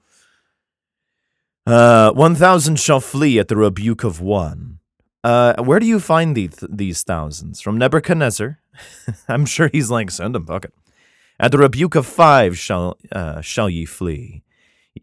Uh, 1.64 2.10
1,000 2.10 2.76
shall 2.76 2.98
flee 2.98 3.38
at 3.38 3.46
the 3.46 3.56
rebuke 3.56 4.02
of 4.02 4.20
one. 4.20 4.80
Uh, 5.22 5.54
where 5.62 5.78
do 5.78 5.86
you 5.86 6.00
find 6.00 6.36
these, 6.36 6.58
these 6.68 7.04
thousands? 7.04 7.60
From 7.60 7.78
Nebuchadnezzar? 7.78 8.58
I'm 9.28 9.46
sure 9.46 9.68
he's 9.68 9.88
like, 9.88 10.10
send 10.10 10.34
them, 10.34 10.44
fuck 10.44 10.64
it. 10.64 10.74
At 11.38 11.52
the 11.52 11.58
rebuke 11.58 11.94
of 11.94 12.04
five 12.04 12.58
shall, 12.58 12.98
uh, 13.12 13.42
shall 13.42 13.70
ye 13.70 13.84
flee 13.84 14.42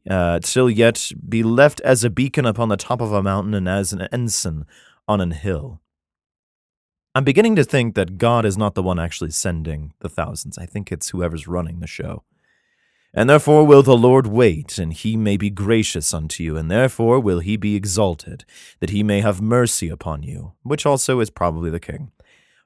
uh, 0.09 0.39
till 0.39 0.69
yet 0.69 1.11
be 1.27 1.43
left 1.43 1.81
as 1.81 2.03
a 2.03 2.09
beacon 2.09 2.45
upon 2.45 2.69
the 2.69 2.77
top 2.77 3.01
of 3.01 3.11
a 3.11 3.23
mountain 3.23 3.53
and 3.53 3.67
as 3.67 3.93
an 3.93 4.07
ensign 4.11 4.65
on 5.07 5.21
an 5.21 5.31
hill. 5.31 5.81
I'm 7.15 7.23
beginning 7.23 7.55
to 7.55 7.63
think 7.63 7.95
that 7.95 8.17
God 8.17 8.45
is 8.45 8.57
not 8.57 8.75
the 8.75 8.83
one 8.83 8.99
actually 8.99 9.31
sending 9.31 9.93
the 9.99 10.09
thousands. 10.09 10.57
I 10.57 10.65
think 10.65 10.91
it's 10.91 11.09
whoever's 11.09 11.47
running 11.47 11.79
the 11.79 11.87
show. 11.87 12.23
And 13.13 13.27
therefore 13.27 13.65
will 13.65 13.81
the 13.81 13.97
Lord 13.97 14.27
wait, 14.27 14.77
and 14.77 14.93
he 14.93 15.17
may 15.17 15.35
be 15.35 15.49
gracious 15.49 16.13
unto 16.13 16.43
you, 16.43 16.55
and 16.55 16.69
therefore 16.69 17.19
will 17.19 17.39
he 17.39 17.57
be 17.57 17.75
exalted, 17.75 18.45
that 18.79 18.91
he 18.91 19.01
may 19.01 19.21
have 19.21 19.41
mercy 19.41 19.89
upon 19.89 20.21
you, 20.21 20.53
which 20.61 20.85
also 20.85 21.19
is 21.19 21.31
probably 21.31 21.71
the 21.71 21.79
king. 21.79 22.11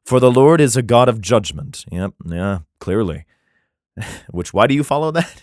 For 0.03 0.19
the 0.19 0.31
Lord 0.31 0.59
is 0.59 0.75
a 0.75 0.81
God 0.81 1.07
of 1.07 1.21
judgment. 1.21 1.85
Yep, 1.89 2.13
yeah, 2.25 2.59
clearly. 2.79 3.25
which, 4.31 4.53
why 4.53 4.67
do 4.67 4.75
you 4.75 4.83
follow 4.83 5.11
that? 5.11 5.41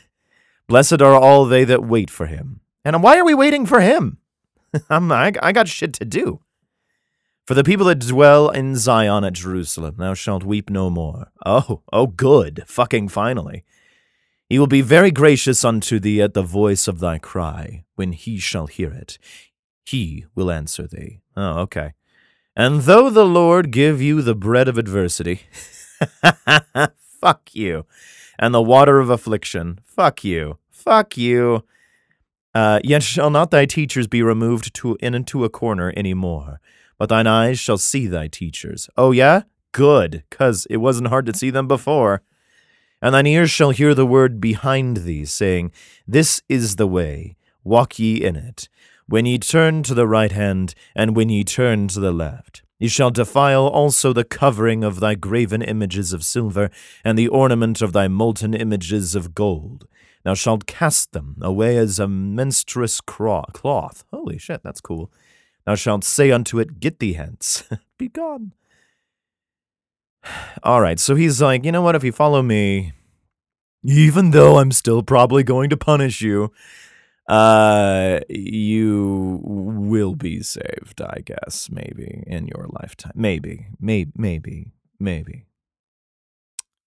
Blessed 0.70 1.02
are 1.02 1.16
all 1.16 1.46
they 1.46 1.64
that 1.64 1.84
wait 1.84 2.08
for 2.08 2.26
him. 2.26 2.60
And 2.84 3.02
why 3.02 3.18
are 3.18 3.24
we 3.24 3.34
waiting 3.34 3.66
for 3.66 3.80
him? 3.80 4.18
I'm, 4.88 5.10
I, 5.10 5.32
I 5.42 5.50
got 5.50 5.66
shit 5.66 5.92
to 5.94 6.04
do. 6.04 6.42
For 7.44 7.54
the 7.54 7.64
people 7.64 7.86
that 7.86 7.98
dwell 7.98 8.50
in 8.50 8.76
Zion 8.76 9.24
at 9.24 9.32
Jerusalem, 9.32 9.96
thou 9.98 10.14
shalt 10.14 10.44
weep 10.44 10.70
no 10.70 10.88
more. 10.88 11.32
Oh, 11.44 11.82
oh, 11.92 12.06
good. 12.06 12.62
Fucking 12.68 13.08
finally. 13.08 13.64
He 14.48 14.60
will 14.60 14.68
be 14.68 14.80
very 14.80 15.10
gracious 15.10 15.64
unto 15.64 15.98
thee 15.98 16.22
at 16.22 16.34
the 16.34 16.42
voice 16.42 16.86
of 16.86 17.00
thy 17.00 17.18
cry, 17.18 17.82
when 17.96 18.12
he 18.12 18.38
shall 18.38 18.68
hear 18.68 18.92
it. 18.92 19.18
He 19.84 20.26
will 20.36 20.52
answer 20.52 20.86
thee. 20.86 21.18
Oh, 21.36 21.62
okay. 21.62 21.94
And 22.54 22.82
though 22.82 23.10
the 23.10 23.26
Lord 23.26 23.72
give 23.72 24.00
you 24.00 24.22
the 24.22 24.36
bread 24.36 24.68
of 24.68 24.78
adversity, 24.78 25.40
fuck 27.20 27.52
you, 27.54 27.86
and 28.40 28.54
the 28.54 28.62
water 28.62 28.98
of 28.98 29.10
affliction, 29.10 29.78
fuck 29.84 30.24
you, 30.24 30.58
fuck 30.70 31.16
you. 31.16 31.62
Uh, 32.54 32.80
yet 32.82 33.02
shall 33.02 33.30
not 33.30 33.52
thy 33.52 33.66
teachers 33.66 34.08
be 34.08 34.22
removed 34.22 34.74
to 34.74 34.96
in 35.00 35.14
into 35.14 35.44
a 35.44 35.50
corner 35.50 35.92
any 35.94 36.14
more, 36.14 36.58
but 36.98 37.10
thine 37.10 37.26
eyes 37.26 37.60
shall 37.60 37.78
see 37.78 38.06
thy 38.08 38.26
teachers. 38.26 38.88
Oh 38.96 39.12
yeah, 39.12 39.42
good, 39.72 40.24
cause 40.30 40.66
it 40.70 40.78
wasn't 40.78 41.08
hard 41.08 41.26
to 41.26 41.36
see 41.36 41.50
them 41.50 41.68
before. 41.68 42.22
And 43.02 43.14
thine 43.14 43.26
ears 43.26 43.50
shall 43.50 43.70
hear 43.70 43.94
the 43.94 44.06
word 44.06 44.40
behind 44.40 44.98
thee, 44.98 45.26
saying, 45.26 45.70
This 46.08 46.42
is 46.48 46.76
the 46.76 46.88
way, 46.88 47.36
walk 47.62 47.98
ye 47.98 48.24
in 48.24 48.36
it. 48.36 48.68
When 49.06 49.26
ye 49.26 49.38
turn 49.38 49.82
to 49.84 49.94
the 49.94 50.06
right 50.06 50.32
hand, 50.32 50.74
and 50.94 51.14
when 51.14 51.28
ye 51.28 51.44
turn 51.44 51.88
to 51.88 52.00
the 52.00 52.12
left. 52.12 52.62
Ye 52.80 52.88
shall 52.88 53.10
defile 53.10 53.66
also 53.66 54.14
the 54.14 54.24
covering 54.24 54.82
of 54.82 55.00
thy 55.00 55.14
graven 55.14 55.60
images 55.60 56.14
of 56.14 56.24
silver, 56.24 56.70
and 57.04 57.18
the 57.18 57.28
ornament 57.28 57.82
of 57.82 57.92
thy 57.92 58.08
molten 58.08 58.54
images 58.54 59.14
of 59.14 59.34
gold. 59.34 59.86
Thou 60.24 60.32
shalt 60.32 60.66
cast 60.66 61.12
them 61.12 61.36
away 61.42 61.76
as 61.76 61.98
a 61.98 62.08
menstruous 62.08 63.02
cloth. 63.02 64.04
Holy 64.10 64.38
shit, 64.38 64.62
that's 64.62 64.80
cool. 64.80 65.12
Thou 65.66 65.74
shalt 65.74 66.04
say 66.04 66.30
unto 66.30 66.58
it, 66.58 66.80
Get 66.80 66.98
thee 66.98 67.12
hence, 67.12 67.64
be 67.98 68.08
gone. 68.08 68.54
All 70.62 70.80
right, 70.80 70.98
so 70.98 71.14
he's 71.14 71.42
like, 71.42 71.66
you 71.66 71.72
know 71.72 71.82
what? 71.82 71.94
If 71.94 72.04
you 72.04 72.12
follow 72.12 72.40
me, 72.40 72.94
even 73.84 74.30
though 74.30 74.58
I'm 74.58 74.72
still 74.72 75.02
probably 75.02 75.42
going 75.42 75.68
to 75.68 75.76
punish 75.76 76.22
you, 76.22 76.50
uh, 77.30 78.20
you 78.28 79.40
will 79.44 80.16
be 80.16 80.42
saved, 80.42 81.00
I 81.00 81.20
guess, 81.24 81.70
maybe 81.70 82.24
in 82.26 82.48
your 82.48 82.66
lifetime. 82.80 83.12
Maybe, 83.14 83.68
maybe, 83.80 84.10
maybe, 84.16 84.72
maybe, 84.98 85.46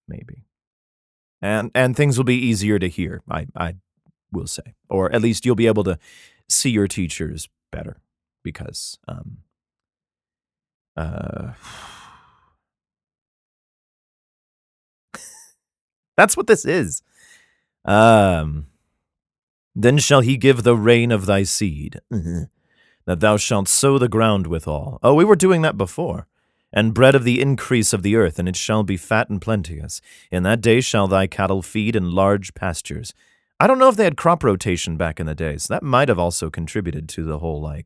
maybe. 0.08 0.44
And 1.42 1.72
and 1.74 1.96
things 1.96 2.18
will 2.18 2.26
be 2.26 2.36
easier 2.36 2.78
to 2.80 2.90
hear. 2.90 3.22
I 3.32 3.48
I 3.56 3.76
will 4.34 4.48
say, 4.48 4.74
or 4.90 5.12
at 5.14 5.22
least 5.22 5.46
you'll 5.46 5.56
be 5.56 5.68
able 5.68 5.86
to 5.86 5.98
see 6.50 6.72
your 6.72 6.88
teachers 6.90 7.48
better 7.72 8.02
because 8.44 9.00
um 9.08 9.38
uh 10.98 11.54
That's 16.18 16.38
what 16.38 16.48
this 16.48 16.66
is. 16.66 17.02
Um, 17.86 18.68
then 19.76 19.98
shall 19.98 20.22
he 20.22 20.38
give 20.38 20.64
the 20.64 20.76
rain 20.76 21.12
of 21.12 21.26
thy 21.26 21.44
seed, 21.44 22.00
that 22.10 23.20
thou 23.20 23.38
shalt 23.38 23.68
sow 23.68 23.98
the 23.98 24.08
ground 24.08 24.48
withal. 24.48 25.00
Oh, 25.02 25.14
we 25.14 25.26
were 25.26 25.36
doing 25.36 25.62
that 25.64 25.78
before. 25.78 26.28
And 26.76 26.94
bread 26.94 27.14
of 27.14 27.24
the 27.24 27.40
increase 27.40 27.94
of 27.94 28.02
the 28.02 28.16
earth, 28.16 28.40
and 28.40 28.50
it 28.50 28.56
shall 28.56 28.82
be 28.82 28.98
fat 28.98 29.30
and 29.30 29.40
plenteous. 29.40 30.02
In 30.32 30.42
that 30.44 30.60
day 30.60 30.82
shall 30.82 31.08
thy 31.08 31.28
cattle 31.28 31.62
feed 31.62 31.96
in 31.96 32.12
large 32.12 32.56
pastures. 32.56 33.14
I 33.60 33.68
don't 33.68 33.78
know 33.78 33.90
if 33.90 33.96
they 33.96 34.06
had 34.06 34.18
crop 34.18 34.44
rotation 34.44 34.98
back 34.98 35.20
in 35.20 35.28
the 35.28 35.36
days. 35.36 35.68
That 35.68 35.84
might 35.84 36.10
have 36.10 36.18
also 36.18 36.50
contributed 36.50 37.08
to 37.10 37.24
the 37.24 37.38
whole, 37.38 37.62
like, 37.62 37.86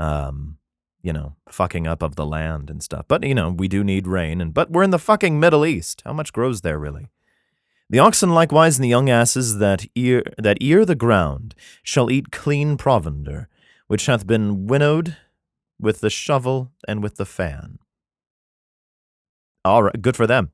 um, 0.00 0.58
you 1.02 1.12
know, 1.12 1.36
fucking 1.48 1.86
up 1.86 2.02
of 2.02 2.16
the 2.16 2.26
land 2.26 2.68
and 2.68 2.82
stuff. 2.82 3.06
But, 3.06 3.22
you 3.22 3.34
know, 3.34 3.50
we 3.50 3.68
do 3.68 3.84
need 3.84 4.08
rain, 4.08 4.40
and 4.40 4.52
but 4.52 4.72
we're 4.72 4.82
in 4.82 4.90
the 4.90 4.98
fucking 4.98 5.38
Middle 5.38 5.64
East. 5.64 6.02
How 6.04 6.12
much 6.12 6.32
grows 6.32 6.62
there, 6.62 6.78
really? 6.80 7.10
The 7.90 7.98
oxen 7.98 8.30
likewise 8.30 8.78
and 8.78 8.84
the 8.84 8.88
young 8.88 9.10
asses 9.10 9.58
that 9.58 9.84
ear, 9.96 10.22
that 10.38 10.58
ear 10.60 10.84
the 10.84 10.94
ground 10.94 11.56
shall 11.82 12.08
eat 12.08 12.30
clean 12.30 12.76
provender, 12.76 13.48
which 13.88 14.06
hath 14.06 14.28
been 14.28 14.68
winnowed 14.68 15.16
with 15.80 15.98
the 15.98 16.08
shovel 16.08 16.70
and 16.86 17.02
with 17.02 17.16
the 17.16 17.26
fan. 17.26 17.80
All 19.64 19.82
right, 19.82 20.00
good 20.00 20.14
for 20.14 20.28
them. 20.28 20.52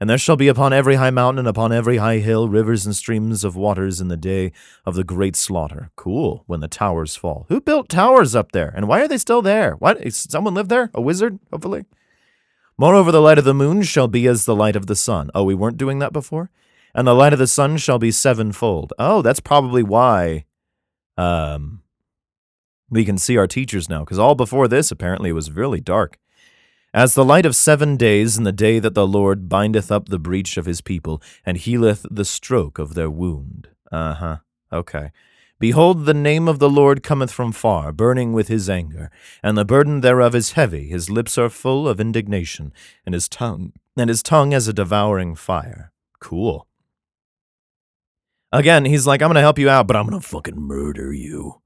And 0.00 0.08
there 0.08 0.18
shall 0.18 0.36
be 0.36 0.46
upon 0.46 0.72
every 0.72 0.94
high 0.94 1.10
mountain 1.10 1.40
and 1.40 1.48
upon 1.48 1.72
every 1.72 1.96
high 1.96 2.18
hill 2.18 2.48
rivers 2.48 2.86
and 2.86 2.94
streams 2.94 3.42
of 3.42 3.56
waters 3.56 4.00
in 4.00 4.06
the 4.06 4.16
day 4.16 4.52
of 4.86 4.94
the 4.94 5.02
great 5.02 5.34
slaughter. 5.34 5.90
Cool, 5.96 6.44
when 6.46 6.60
the 6.60 6.68
towers 6.68 7.16
fall. 7.16 7.46
Who 7.48 7.60
built 7.60 7.88
towers 7.88 8.36
up 8.36 8.52
there? 8.52 8.72
And 8.76 8.86
why 8.86 9.00
are 9.00 9.08
they 9.08 9.18
still 9.18 9.42
there? 9.42 9.72
What? 9.72 10.12
Someone 10.12 10.54
live 10.54 10.68
there? 10.68 10.92
A 10.94 11.00
wizard, 11.00 11.40
hopefully? 11.50 11.86
Moreover, 12.78 13.10
the 13.10 13.20
light 13.20 13.38
of 13.38 13.44
the 13.44 13.52
moon 13.52 13.82
shall 13.82 14.06
be 14.06 14.28
as 14.28 14.44
the 14.44 14.54
light 14.54 14.76
of 14.76 14.86
the 14.86 14.94
sun. 14.94 15.32
Oh, 15.34 15.42
we 15.42 15.56
weren't 15.56 15.76
doing 15.76 15.98
that 15.98 16.12
before? 16.12 16.52
And 16.98 17.06
the 17.06 17.14
light 17.14 17.32
of 17.32 17.38
the 17.38 17.46
sun 17.46 17.76
shall 17.76 18.00
be 18.00 18.10
sevenfold. 18.10 18.92
Oh, 18.98 19.22
that's 19.22 19.38
probably 19.38 19.84
why 19.84 20.46
um, 21.16 21.82
we 22.90 23.04
can 23.04 23.18
see 23.18 23.36
our 23.36 23.46
teachers 23.46 23.88
now, 23.88 24.00
because 24.00 24.18
all 24.18 24.34
before 24.34 24.66
this 24.66 24.90
apparently 24.90 25.30
it 25.30 25.34
was 25.34 25.52
really 25.52 25.80
dark. 25.80 26.18
As 26.92 27.14
the 27.14 27.24
light 27.24 27.46
of 27.46 27.54
seven 27.54 27.96
days 27.96 28.36
in 28.36 28.42
the 28.42 28.50
day 28.50 28.80
that 28.80 28.94
the 28.94 29.06
Lord 29.06 29.48
bindeth 29.48 29.92
up 29.92 30.08
the 30.08 30.18
breach 30.18 30.56
of 30.56 30.66
his 30.66 30.80
people, 30.80 31.22
and 31.46 31.56
healeth 31.56 32.04
the 32.10 32.24
stroke 32.24 32.80
of 32.80 32.94
their 32.94 33.08
wound. 33.08 33.68
Uh 33.92 34.14
huh. 34.14 34.36
Okay. 34.72 35.12
Behold, 35.60 36.04
the 36.04 36.14
name 36.14 36.48
of 36.48 36.58
the 36.58 36.70
Lord 36.70 37.04
cometh 37.04 37.30
from 37.30 37.52
far, 37.52 37.92
burning 37.92 38.32
with 38.32 38.48
his 38.48 38.68
anger, 38.68 39.08
and 39.40 39.56
the 39.56 39.64
burden 39.64 40.00
thereof 40.00 40.34
is 40.34 40.52
heavy. 40.52 40.88
His 40.88 41.08
lips 41.08 41.38
are 41.38 41.48
full 41.48 41.86
of 41.86 42.00
indignation, 42.00 42.72
and 43.06 43.14
his 43.14 43.28
tongue, 43.28 43.72
and 43.96 44.10
his 44.10 44.20
tongue 44.20 44.52
as 44.52 44.66
a 44.66 44.72
devouring 44.72 45.36
fire. 45.36 45.92
Cool. 46.20 46.67
Again, 48.52 48.86
he's 48.86 49.06
like, 49.06 49.20
I'm 49.20 49.34
to 49.34 49.40
help 49.40 49.58
you 49.58 49.68
out, 49.68 49.86
but 49.86 49.96
I'm 49.96 50.10
to 50.10 50.20
fucking 50.20 50.60
murder 50.60 51.12
you. 51.12 51.60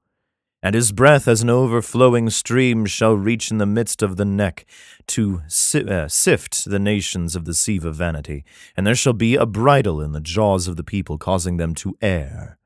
And 0.61 0.75
his 0.75 0.93
breath 0.93 1.27
as 1.27 1.41
an 1.41 1.49
overflowing 1.49 2.29
stream 2.29 2.85
shall 2.85 3.15
reach 3.15 3.51
in 3.51 3.57
the 3.57 3.65
midst 3.65 4.01
of 4.01 4.15
the 4.15 4.25
neck 4.25 4.65
to 5.07 5.41
si- 5.47 5.87
uh, 5.87 6.07
sift 6.07 6.65
the 6.65 6.79
nations 6.79 7.35
of 7.35 7.43
the 7.43 7.53
sieve 7.53 7.83
of 7.83 7.95
vanity. 7.95 8.45
And 8.77 8.87
there 8.87 8.95
shall 8.95 9.13
be 9.13 9.35
a 9.35 9.45
bridle 9.45 10.01
in 10.01 10.13
the 10.13 10.21
jaws 10.21 10.69
of 10.69 10.77
the 10.77 10.83
people, 10.83 11.17
causing 11.17 11.57
them 11.57 11.75
to 11.75 11.97
err. 12.01 12.57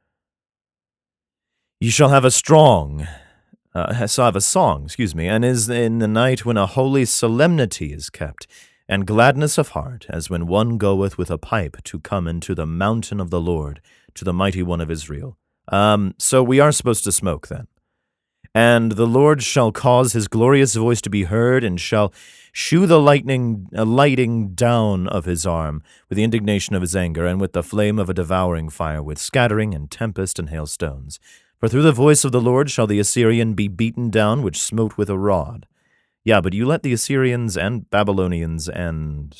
You 1.79 1.89
shall 1.89 2.09
have 2.09 2.25
a 2.25 2.31
strong, 2.31 3.07
uh, 3.73 4.05
so 4.05 4.23
have 4.23 4.35
a 4.35 4.41
song, 4.41 4.85
excuse 4.85 5.15
me, 5.15 5.27
and 5.27 5.43
is 5.43 5.67
in 5.67 5.97
the 5.97 6.07
night 6.07 6.45
when 6.45 6.57
a 6.57 6.67
holy 6.67 7.05
solemnity 7.05 7.93
is 7.93 8.11
kept, 8.11 8.45
and 8.89 9.05
gladness 9.05 9.57
of 9.57 9.69
heart, 9.69 10.05
as 10.09 10.29
when 10.29 10.47
one 10.47 10.77
goeth 10.77 11.17
with 11.17 11.29
a 11.29 11.37
pipe 11.37 11.77
to 11.83 11.99
come 11.99 12.27
into 12.27 12.55
the 12.55 12.65
mountain 12.65 13.19
of 13.19 13.29
the 13.29 13.41
Lord 13.41 13.81
to 14.15 14.23
the 14.23 14.33
mighty 14.33 14.63
one 14.63 14.81
of 14.81 14.89
Israel. 14.91 15.37
Um, 15.69 16.15
so 16.17 16.41
we 16.41 16.59
are 16.59 16.71
supposed 16.71 17.03
to 17.03 17.11
smoke 17.11 17.47
then. 17.47 17.67
And 18.55 18.93
the 18.93 19.05
Lord 19.05 19.43
shall 19.43 19.71
cause 19.71 20.13
his 20.13 20.27
glorious 20.27 20.73
voice 20.75 21.01
to 21.01 21.09
be 21.09 21.25
heard, 21.25 21.63
and 21.63 21.79
shall 21.79 22.13
shew 22.51 22.87
the 22.87 22.99
lightning, 22.99 23.67
uh, 23.77 23.85
lighting 23.85 24.55
down 24.55 25.07
of 25.07 25.25
his 25.25 25.45
arm, 25.45 25.83
with 26.09 26.15
the 26.15 26.23
indignation 26.23 26.75
of 26.75 26.81
his 26.81 26.95
anger, 26.95 27.27
and 27.27 27.39
with 27.39 27.53
the 27.53 27.61
flame 27.61 27.99
of 27.99 28.09
a 28.09 28.15
devouring 28.15 28.69
fire, 28.69 29.03
with 29.03 29.19
scattering 29.19 29.75
and 29.75 29.91
tempest 29.91 30.39
and 30.39 30.49
hailstones. 30.49 31.19
For 31.59 31.67
through 31.67 31.83
the 31.83 31.91
voice 31.91 32.23
of 32.23 32.31
the 32.31 32.41
Lord 32.41 32.71
shall 32.71 32.87
the 32.87 32.99
Assyrian 32.99 33.53
be 33.53 33.67
beaten 33.67 34.09
down, 34.09 34.41
which 34.41 34.61
smote 34.61 34.97
with 34.97 35.09
a 35.09 35.17
rod. 35.17 35.67
Yeah, 36.27 36.41
but 36.41 36.51
you 36.51 36.65
let 36.65 36.83
the 36.83 36.91
Assyrians 36.91 37.55
and 37.55 37.89
Babylonians 37.89 38.67
and 38.67 39.33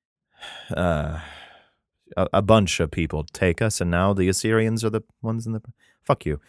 uh, 0.76 1.18
a, 2.16 2.28
a, 2.32 2.42
bunch 2.42 2.78
of 2.78 2.92
people 2.92 3.24
take 3.24 3.60
us, 3.60 3.80
and 3.80 3.90
now 3.90 4.12
the 4.12 4.28
Assyrians 4.28 4.84
are 4.84 4.90
the 4.90 5.02
ones 5.20 5.46
in 5.46 5.52
the. 5.52 5.60
Fuck 6.04 6.24
you. 6.24 6.40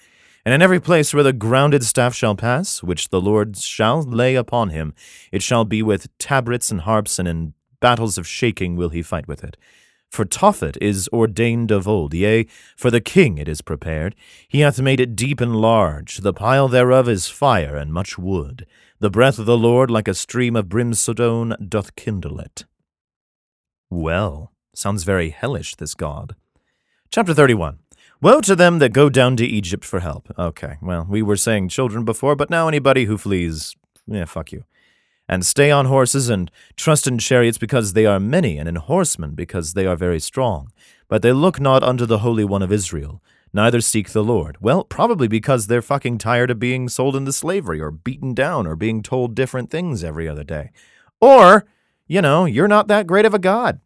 And 0.45 0.53
in 0.53 0.61
every 0.61 0.79
place 0.79 1.11
where 1.11 1.23
the 1.23 1.33
grounded 1.33 1.83
staff 1.83 2.13
shall 2.13 2.35
pass, 2.35 2.83
which 2.83 3.09
the 3.09 3.19
Lord 3.19 3.57
shall 3.57 4.03
lay 4.03 4.35
upon 4.35 4.69
him, 4.69 4.93
it 5.31 5.41
shall 5.41 5.65
be 5.65 5.81
with 5.81 6.15
tabrets 6.19 6.69
and 6.69 6.81
harps, 6.81 7.17
and 7.17 7.27
in 7.27 7.55
battles 7.79 8.19
of 8.19 8.27
shaking 8.27 8.75
will 8.75 8.89
he 8.89 9.01
fight 9.01 9.27
with 9.27 9.43
it. 9.43 9.57
For 10.11 10.25
Tophet 10.25 10.77
is 10.81 11.09
ordained 11.11 11.71
of 11.71 11.87
old, 11.87 12.13
yea, 12.13 12.45
for 12.75 12.91
the 12.91 13.01
king 13.01 13.37
it 13.37 13.47
is 13.47 13.61
prepared. 13.61 14.13
He 14.47 14.59
hath 14.59 14.79
made 14.79 14.99
it 14.99 15.15
deep 15.15 15.41
and 15.41 15.55
large. 15.55 16.17
The 16.17 16.33
pile 16.33 16.67
thereof 16.67 17.09
is 17.09 17.27
fire 17.27 17.75
and 17.75 17.93
much 17.93 18.17
wood. 18.17 18.67
The 18.99 19.09
breath 19.09 19.39
of 19.39 19.45
the 19.45 19.57
Lord, 19.57 19.89
like 19.89 20.07
a 20.07 20.13
stream 20.13 20.55
of 20.55 20.69
brimstone, 20.69 21.55
doth 21.67 21.95
kindle 21.95 22.39
it. 22.39 22.65
Well, 23.89 24.51
Sounds 24.73 25.03
very 25.03 25.31
hellish, 25.31 25.75
this 25.75 25.93
god. 25.93 26.35
Chapter 27.11 27.33
31. 27.33 27.79
Woe 28.21 28.39
to 28.41 28.55
them 28.55 28.79
that 28.79 28.93
go 28.93 29.09
down 29.09 29.35
to 29.37 29.45
Egypt 29.45 29.83
for 29.83 29.99
help. 29.99 30.31
Okay, 30.39 30.77
well, 30.81 31.05
we 31.09 31.21
were 31.21 31.35
saying 31.35 31.69
children 31.69 32.05
before, 32.05 32.35
but 32.35 32.49
now 32.49 32.67
anybody 32.67 33.05
who 33.05 33.17
flees, 33.17 33.75
yeah, 34.07 34.25
fuck 34.25 34.51
you. 34.51 34.63
And 35.31 35.45
stay 35.45 35.71
on 35.71 35.85
horses 35.85 36.29
and 36.29 36.51
trust 36.75 37.07
in 37.07 37.17
chariots 37.17 37.57
because 37.57 37.93
they 37.93 38.05
are 38.05 38.19
many, 38.19 38.57
and 38.57 38.67
in 38.67 38.75
horsemen 38.75 39.31
because 39.31 39.73
they 39.73 39.85
are 39.85 39.95
very 39.95 40.19
strong. 40.19 40.73
But 41.07 41.21
they 41.21 41.31
look 41.31 41.57
not 41.57 41.83
unto 41.83 42.05
the 42.05 42.19
Holy 42.19 42.43
One 42.43 42.61
of 42.61 42.71
Israel, 42.71 43.23
neither 43.53 43.79
seek 43.79 44.09
the 44.09 44.25
Lord. 44.25 44.57
Well, 44.59 44.83
probably 44.83 45.29
because 45.29 45.67
they're 45.67 45.81
fucking 45.81 46.17
tired 46.17 46.51
of 46.51 46.59
being 46.59 46.89
sold 46.89 47.15
into 47.15 47.31
slavery 47.31 47.79
or 47.79 47.91
beaten 47.91 48.33
down 48.33 48.67
or 48.67 48.75
being 48.75 49.01
told 49.01 49.33
different 49.33 49.71
things 49.71 50.03
every 50.03 50.27
other 50.27 50.43
day. 50.43 50.71
Or, 51.21 51.65
you 52.07 52.21
know, 52.21 52.43
you're 52.43 52.67
not 52.67 52.89
that 52.89 53.07
great 53.07 53.25
of 53.25 53.33
a 53.33 53.39
God. 53.39 53.79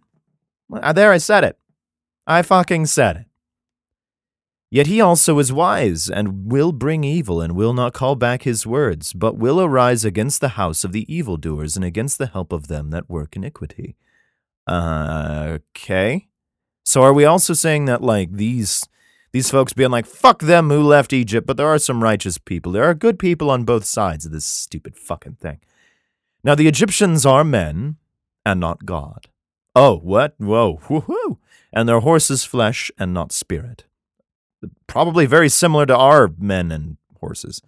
There, 0.69 1.11
I 1.11 1.19
said 1.19 1.43
it. 1.43 1.59
I 2.25 2.41
fucking 2.41 2.87
said 2.87 3.17
it. 3.17 3.25
Yet 4.75 4.87
he 4.87 4.99
also 4.99 5.39
is 5.39 5.53
wise, 5.53 6.09
and 6.09 6.51
will 6.51 6.73
bring 6.73 7.05
evil, 7.05 7.39
and 7.39 7.55
will 7.55 7.71
not 7.71 7.93
call 7.93 8.15
back 8.15 8.43
his 8.43 8.67
words, 8.67 9.13
but 9.13 9.37
will 9.37 9.61
arise 9.61 10.03
against 10.03 10.41
the 10.41 10.57
house 10.59 10.83
of 10.83 10.91
the 10.91 11.05
evildoers, 11.07 11.77
and 11.77 11.85
against 11.85 12.17
the 12.17 12.27
help 12.27 12.51
of 12.51 12.67
them 12.67 12.89
that 12.89 13.09
work 13.09 13.37
iniquity. 13.37 13.95
Uh, 14.67 15.59
okay. 15.59 16.27
So 16.83 17.03
are 17.03 17.13
we 17.13 17.23
also 17.23 17.53
saying 17.53 17.85
that 17.85 18.01
like 18.01 18.33
these 18.33 18.85
these 19.31 19.49
folks 19.49 19.71
being 19.71 19.91
like, 19.91 20.05
fuck 20.05 20.41
them 20.41 20.69
who 20.69 20.83
left 20.83 21.13
Egypt, 21.13 21.47
but 21.47 21.55
there 21.55 21.69
are 21.69 21.79
some 21.79 22.03
righteous 22.03 22.37
people. 22.37 22.73
There 22.73 22.83
are 22.83 22.93
good 22.93 23.17
people 23.17 23.49
on 23.49 23.63
both 23.63 23.85
sides 23.85 24.25
of 24.25 24.33
this 24.33 24.45
stupid 24.45 24.97
fucking 24.97 25.35
thing. 25.35 25.61
Now 26.43 26.53
the 26.53 26.67
Egyptians 26.67 27.25
are 27.25 27.45
men, 27.45 27.95
and 28.45 28.59
not 28.59 28.85
God. 28.85 29.27
Oh, 29.73 29.95
what? 29.99 30.35
Whoa, 30.37 30.81
woohoo! 30.89 31.37
And 31.71 31.87
their 31.87 32.01
horses 32.01 32.43
flesh 32.43 32.91
and 32.97 33.13
not 33.13 33.31
spirit 33.31 33.85
probably 34.87 35.25
very 35.25 35.49
similar 35.49 35.85
to 35.85 35.95
our 35.95 36.31
men 36.37 36.71
and 36.71 36.97
horses. 37.19 37.61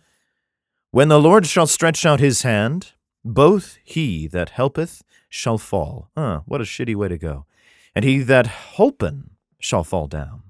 When 0.91 1.09
the 1.09 1.19
Lord 1.19 1.45
shall 1.45 1.67
stretch 1.67 2.05
out 2.05 2.19
his 2.19 2.43
hand, 2.43 2.93
both 3.23 3.77
he 3.83 4.27
that 4.27 4.49
helpeth 4.49 5.03
shall 5.29 5.57
fall. 5.57 6.09
Ah, 6.15 6.43
what 6.45 6.61
a 6.61 6.63
shitty 6.63 6.95
way 6.95 7.07
to 7.07 7.17
go. 7.17 7.45
And 7.93 8.05
he 8.05 8.19
that 8.19 8.47
hopen 8.47 9.31
shall 9.59 9.83
fall 9.83 10.07
down, 10.07 10.43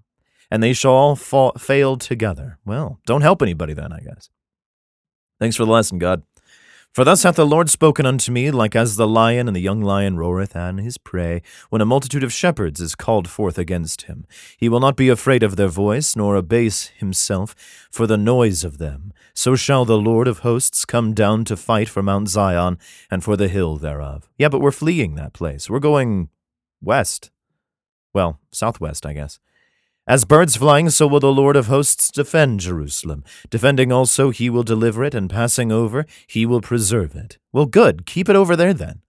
and 0.52 0.62
they 0.62 0.74
shall 0.74 0.92
all 0.92 1.16
fall, 1.16 1.54
fail 1.54 1.98
together. 1.98 2.60
Well, 2.66 3.00
don't 3.06 3.22
help 3.22 3.42
anybody 3.42 3.74
then, 3.74 3.92
I 3.92 4.00
guess. 4.00 4.30
Thanks 5.40 5.56
for 5.56 5.66
the 5.66 5.72
lesson, 5.72 5.98
God. 5.98 6.24
For 6.98 7.04
thus 7.04 7.22
hath 7.22 7.36
the 7.36 7.46
Lord 7.46 7.70
spoken 7.70 8.08
unto 8.08 8.32
me, 8.32 8.50
like 8.50 8.76
as 8.76 8.96
the 8.96 9.08
lion 9.08 9.48
and 9.48 9.56
the 9.56 9.62
young 9.62 9.84
lion 9.84 10.18
roareth 10.18 10.56
at 10.56 10.80
his 10.80 10.98
prey, 10.98 11.44
when 11.70 11.80
a 11.80 11.86
multitude 11.86 12.24
of 12.24 12.34
shepherds 12.34 12.82
is 12.82 12.96
called 12.96 13.30
forth 13.30 13.60
against 13.60 14.06
him. 14.08 14.26
He 14.58 14.68
will 14.68 14.80
not 14.80 14.96
be 14.96 15.08
afraid 15.08 15.44
of 15.44 15.58
their 15.58 15.68
voice, 15.68 16.16
nor 16.16 16.36
abase 16.36 16.88
himself 16.98 17.54
for 17.92 18.08
the 18.08 18.18
noise 18.18 18.64
of 18.64 18.80
them. 18.80 19.14
So 19.36 19.56
shall 19.56 19.86
the 19.86 19.96
Lord 19.96 20.28
of 20.28 20.40
hosts 20.40 20.86
come 20.86 21.14
down 21.14 21.46
to 21.46 21.56
fight 21.56 21.88
for 21.88 22.02
Mount 22.02 22.30
Zion 22.30 22.80
and 23.12 23.24
for 23.24 23.38
the 23.38 23.48
hill 23.48 23.78
thereof. 23.78 24.28
Yeah, 24.40 24.50
but 24.50 24.62
we're 24.62 24.72
fleeing 24.72 25.14
that 25.14 25.34
place. 25.34 25.70
We're 25.70 25.78
going 25.78 26.30
west. 26.82 27.30
Well, 28.12 28.40
southwest, 28.52 29.06
I 29.06 29.14
guess. 29.14 29.38
As 30.10 30.24
birds 30.24 30.56
flying, 30.56 30.90
so 30.90 31.06
will 31.06 31.20
the 31.20 31.34
Lord 31.34 31.58
of 31.58 31.68
hosts 31.68 32.10
defend 32.10 32.62
Jerusalem. 32.62 33.26
Defending 33.50 33.92
also, 33.92 34.30
he 34.30 34.50
will 34.50 34.64
deliver 34.64 35.04
it, 35.04 35.14
and 35.14 35.30
passing 35.30 35.70
over, 35.70 36.06
he 36.26 36.46
will 36.46 36.62
preserve 36.62 37.14
it. 37.14 37.38
Well, 37.52 37.66
good, 37.66 38.06
keep 38.06 38.30
it 38.30 38.36
over 38.36 38.56
there 38.56 38.74
then. 38.74 39.02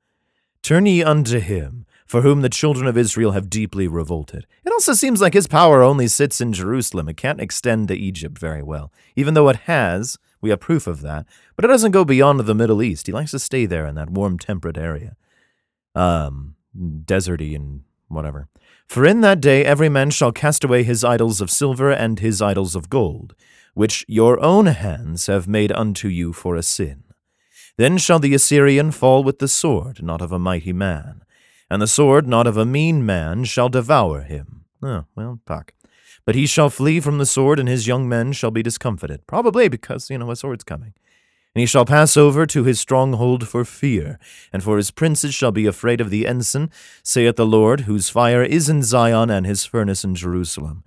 Turn 0.61 0.87
ye 0.87 1.05
unto 1.05 1.39
him, 1.39 1.87
for 2.05 2.23
whom 2.23 2.43
the 2.43 2.49
children 2.49 2.89
of 2.89 2.99
Israel 2.99 3.31
have 3.31 3.49
deeply 3.49 3.87
revolted. 3.87 4.45
It 4.65 4.73
also 4.73 4.93
seems 4.93 5.21
like 5.21 5.35
his 5.35 5.47
power 5.47 5.83
only 5.83 6.09
sits 6.09 6.41
in 6.41 6.53
Jerusalem. 6.53 7.09
It 7.09 7.17
can't 7.17 7.41
extend 7.41 7.87
to 7.89 7.97
Egypt 7.97 8.37
very 8.37 8.65
well, 8.65 8.93
even 9.15 9.35
though 9.35 9.49
it 9.49 9.57
has. 9.67 10.19
We 10.41 10.51
have 10.51 10.59
proof 10.59 10.89
of 10.89 11.01
that, 11.03 11.27
but 11.55 11.65
it 11.65 11.69
doesn't 11.69 11.93
go 11.93 12.05
beyond 12.05 12.41
the 12.41 12.55
Middle 12.57 12.83
East. 12.83 13.07
He 13.07 13.13
likes 13.13 13.31
to 13.31 13.39
stay 13.39 13.67
there 13.67 13.87
in 13.87 13.95
that 13.95 14.11
warm, 14.11 14.37
temperate 14.37 14.79
area, 14.79 15.17
um, 15.95 16.57
deserty 16.77 17.55
and 17.55 17.83
whatever. 18.09 18.49
For 18.87 19.05
in 19.05 19.21
that 19.21 19.41
day 19.41 19.65
every 19.65 19.89
man 19.89 20.11
shall 20.11 20.33
cast 20.33 20.65
away 20.65 20.83
his 20.83 21.05
idols 21.05 21.41
of 21.41 21.51
silver 21.51 21.91
and 21.91 22.19
his 22.19 22.41
idols 22.41 22.75
of 22.75 22.89
gold, 22.89 23.35
which 23.75 24.05
your 24.09 24.41
own 24.41 24.67
hands 24.67 25.27
have 25.27 25.47
made 25.47 25.73
unto 25.73 26.09
you 26.09 26.33
for 26.33 26.57
a 26.57 26.63
sin. 26.63 27.05
Then 27.77 27.97
shall 27.99 28.19
the 28.19 28.35
Assyrian 28.35 28.91
fall 28.91 29.23
with 29.23 29.39
the 29.39 29.47
sword, 29.47 30.03
not 30.03 30.21
of 30.21 30.33
a 30.33 30.39
mighty 30.39 30.73
man, 30.73 31.23
and 31.71 31.81
the 31.81 31.87
sword 31.87 32.27
not 32.27 32.47
of 32.47 32.57
a 32.57 32.67
mean 32.67 33.07
man 33.07 33.45
shall 33.45 33.69
devour 33.69 34.23
him. 34.23 34.65
Oh, 34.83 35.05
well, 35.15 35.41
fuck. 35.47 35.75
But 36.25 36.35
he 36.35 36.47
shall 36.47 36.71
flee 36.71 37.01
from 37.01 37.19
the 37.19 37.27
sword, 37.27 37.59
and 37.59 37.69
his 37.69 37.87
young 37.87 38.09
men 38.09 38.33
shall 38.33 38.51
be 38.51 38.63
discomfited, 38.63 39.27
probably 39.27 39.69
because, 39.69 40.11
you 40.11 40.19
know, 40.19 40.31
a 40.31 40.37
sword's 40.37 40.65
coming. 40.65 40.93
And 41.59 41.63
he 41.63 41.67
shall 41.67 41.85
pass 41.85 42.17
over 42.17 42.47
to 42.47 42.63
his 42.63 42.79
stronghold 42.79 43.49
for 43.49 43.65
fear, 43.65 44.21
and 44.53 44.63
for 44.63 44.77
his 44.77 44.93
princes 44.93 45.35
shall 45.35 45.51
be 45.51 45.67
afraid 45.67 46.01
of 46.01 46.09
the 46.09 46.25
ensign, 46.25 46.71
saith 47.03 47.35
the 47.35 47.45
Lord, 47.45 47.81
whose 47.81 48.09
fire 48.09 48.45
is 48.45 48.69
in 48.69 48.85
Zion 48.85 49.29
and 49.29 49.45
his 49.45 49.65
furnace 49.65 50.05
in 50.05 50.15
Jerusalem. 50.15 50.85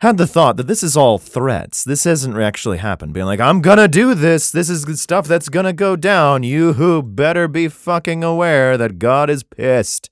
Had 0.00 0.16
the 0.16 0.26
thought 0.26 0.56
that 0.56 0.66
this 0.66 0.82
is 0.82 0.96
all 0.96 1.18
threats. 1.18 1.84
This 1.84 2.02
hasn't 2.02 2.36
actually 2.36 2.78
happened. 2.78 3.14
Being 3.14 3.26
like, 3.26 3.38
I'm 3.38 3.60
gonna 3.60 3.86
do 3.86 4.12
this. 4.12 4.50
This 4.50 4.68
is 4.68 5.00
stuff 5.00 5.28
that's 5.28 5.48
gonna 5.48 5.72
go 5.72 5.94
down. 5.94 6.42
You 6.42 6.72
who 6.72 7.00
better 7.00 7.46
be 7.46 7.68
fucking 7.68 8.24
aware 8.24 8.76
that 8.76 8.98
God 8.98 9.30
is 9.30 9.44
pissed. 9.44 10.10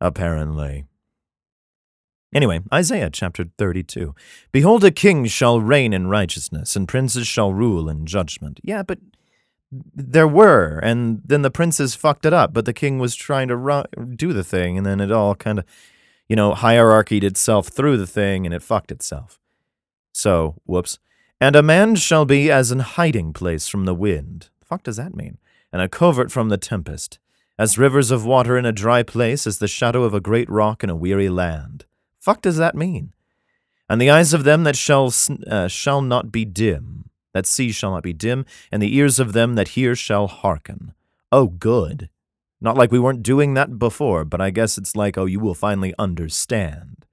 Apparently. 0.00 0.86
Anyway, 2.32 2.60
Isaiah 2.72 3.10
chapter 3.10 3.46
32. 3.58 4.14
Behold, 4.52 4.84
a 4.84 4.90
king 4.90 5.26
shall 5.26 5.60
reign 5.60 5.92
in 5.92 6.06
righteousness, 6.06 6.76
and 6.76 6.86
princes 6.86 7.26
shall 7.26 7.52
rule 7.52 7.88
in 7.88 8.06
judgment. 8.06 8.60
Yeah, 8.62 8.82
but 8.82 8.98
there 9.72 10.28
were, 10.28 10.78
and 10.82 11.22
then 11.24 11.42
the 11.42 11.50
princes 11.50 11.94
fucked 11.94 12.24
it 12.24 12.32
up, 12.32 12.52
but 12.52 12.64
the 12.64 12.72
king 12.72 12.98
was 12.98 13.14
trying 13.14 13.48
to 13.48 13.56
ru- 13.56 13.84
do 14.14 14.32
the 14.32 14.44
thing, 14.44 14.76
and 14.76 14.86
then 14.86 15.00
it 15.00 15.10
all 15.10 15.34
kind 15.34 15.58
of, 15.58 15.64
you 16.28 16.36
know, 16.36 16.54
hierarchied 16.54 17.24
itself 17.24 17.68
through 17.68 17.96
the 17.96 18.06
thing, 18.06 18.46
and 18.46 18.54
it 18.54 18.62
fucked 18.62 18.92
itself. 18.92 19.40
So, 20.12 20.56
whoops. 20.64 20.98
And 21.40 21.56
a 21.56 21.62
man 21.62 21.96
shall 21.96 22.24
be 22.24 22.50
as 22.50 22.70
an 22.70 22.80
hiding 22.80 23.32
place 23.32 23.66
from 23.66 23.86
the 23.86 23.94
wind. 23.94 24.50
The 24.60 24.66
fuck 24.66 24.82
does 24.82 24.96
that 24.96 25.16
mean? 25.16 25.38
And 25.72 25.80
a 25.80 25.88
covert 25.88 26.30
from 26.30 26.48
the 26.48 26.58
tempest. 26.58 27.18
As 27.58 27.78
rivers 27.78 28.10
of 28.10 28.24
water 28.24 28.56
in 28.56 28.66
a 28.66 28.72
dry 28.72 29.02
place, 29.02 29.46
as 29.46 29.58
the 29.58 29.68
shadow 29.68 30.04
of 30.04 30.14
a 30.14 30.20
great 30.20 30.48
rock 30.48 30.84
in 30.84 30.90
a 30.90 30.96
weary 30.96 31.28
land. 31.28 31.84
Fuck 32.20 32.42
does 32.42 32.58
that 32.58 32.74
mean? 32.74 33.12
And 33.88 34.00
the 34.00 34.10
eyes 34.10 34.32
of 34.32 34.44
them 34.44 34.62
that 34.64 34.76
shall 34.76 35.12
uh, 35.48 35.66
shall 35.66 36.00
not 36.00 36.30
be 36.30 36.44
dim, 36.44 37.10
that 37.32 37.46
see 37.46 37.72
shall 37.72 37.90
not 37.90 38.04
be 38.04 38.12
dim, 38.12 38.44
and 38.70 38.80
the 38.80 38.94
ears 38.94 39.18
of 39.18 39.32
them 39.32 39.54
that 39.56 39.68
hear 39.68 39.96
shall 39.96 40.28
hearken. 40.28 40.94
Oh, 41.32 41.48
good. 41.48 42.08
Not 42.60 42.76
like 42.76 42.92
we 42.92 43.00
weren't 43.00 43.22
doing 43.22 43.54
that 43.54 43.78
before, 43.78 44.24
but 44.24 44.40
I 44.40 44.50
guess 44.50 44.76
it's 44.76 44.94
like, 44.94 45.16
oh, 45.16 45.24
you 45.24 45.40
will 45.40 45.54
finally 45.54 45.94
understand. 45.98 47.06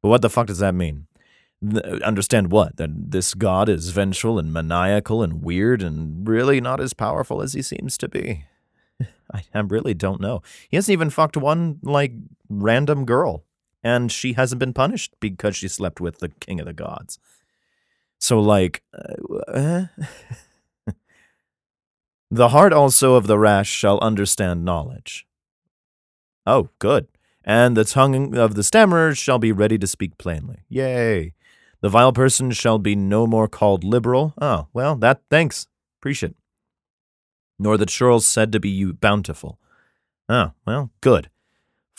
But 0.00 0.08
what 0.08 0.22
the 0.22 0.30
fuck 0.30 0.46
does 0.46 0.60
that 0.60 0.74
mean? 0.74 1.08
understand 2.04 2.52
what? 2.52 2.76
That 2.76 3.10
this 3.10 3.34
god 3.34 3.68
is 3.68 3.90
vengeful 3.90 4.38
and 4.38 4.52
maniacal 4.52 5.24
and 5.24 5.42
weird 5.42 5.82
and 5.82 6.26
really 6.28 6.60
not 6.60 6.80
as 6.80 6.94
powerful 6.94 7.42
as 7.42 7.52
he 7.52 7.62
seems 7.62 7.98
to 7.98 8.08
be? 8.08 8.44
I, 9.34 9.42
I 9.52 9.58
really 9.58 9.92
don't 9.92 10.20
know. 10.20 10.40
He 10.68 10.76
hasn't 10.76 10.92
even 10.92 11.10
fucked 11.10 11.36
one, 11.36 11.80
like, 11.82 12.12
random 12.48 13.04
girl 13.04 13.42
and 13.82 14.10
she 14.10 14.34
hasn't 14.34 14.58
been 14.58 14.72
punished 14.72 15.14
because 15.20 15.56
she 15.56 15.68
slept 15.68 16.00
with 16.00 16.18
the 16.18 16.28
king 16.28 16.60
of 16.60 16.66
the 16.66 16.72
gods. 16.72 17.18
So, 18.18 18.40
like, 18.40 18.82
uh, 18.92 19.84
the 22.30 22.48
heart 22.48 22.72
also 22.72 23.14
of 23.14 23.26
the 23.26 23.38
rash 23.38 23.70
shall 23.70 23.98
understand 24.00 24.64
knowledge. 24.64 25.26
Oh, 26.46 26.70
good. 26.78 27.08
And 27.44 27.76
the 27.76 27.84
tongue 27.84 28.36
of 28.36 28.54
the 28.54 28.62
stammerer 28.62 29.14
shall 29.14 29.38
be 29.38 29.52
ready 29.52 29.78
to 29.78 29.86
speak 29.86 30.18
plainly. 30.18 30.64
Yay. 30.68 31.34
The 31.80 31.88
vile 31.88 32.12
person 32.12 32.50
shall 32.50 32.78
be 32.78 32.96
no 32.96 33.26
more 33.26 33.46
called 33.46 33.84
liberal. 33.84 34.34
Oh, 34.40 34.66
well, 34.72 34.96
that, 34.96 35.22
thanks. 35.30 35.68
Appreciate. 36.00 36.34
Nor 37.58 37.76
the 37.76 37.86
churls 37.86 38.26
said 38.26 38.50
to 38.52 38.60
be 38.60 38.84
bountiful. 38.92 39.58
Oh, 40.28 40.52
well, 40.66 40.90
good. 41.00 41.30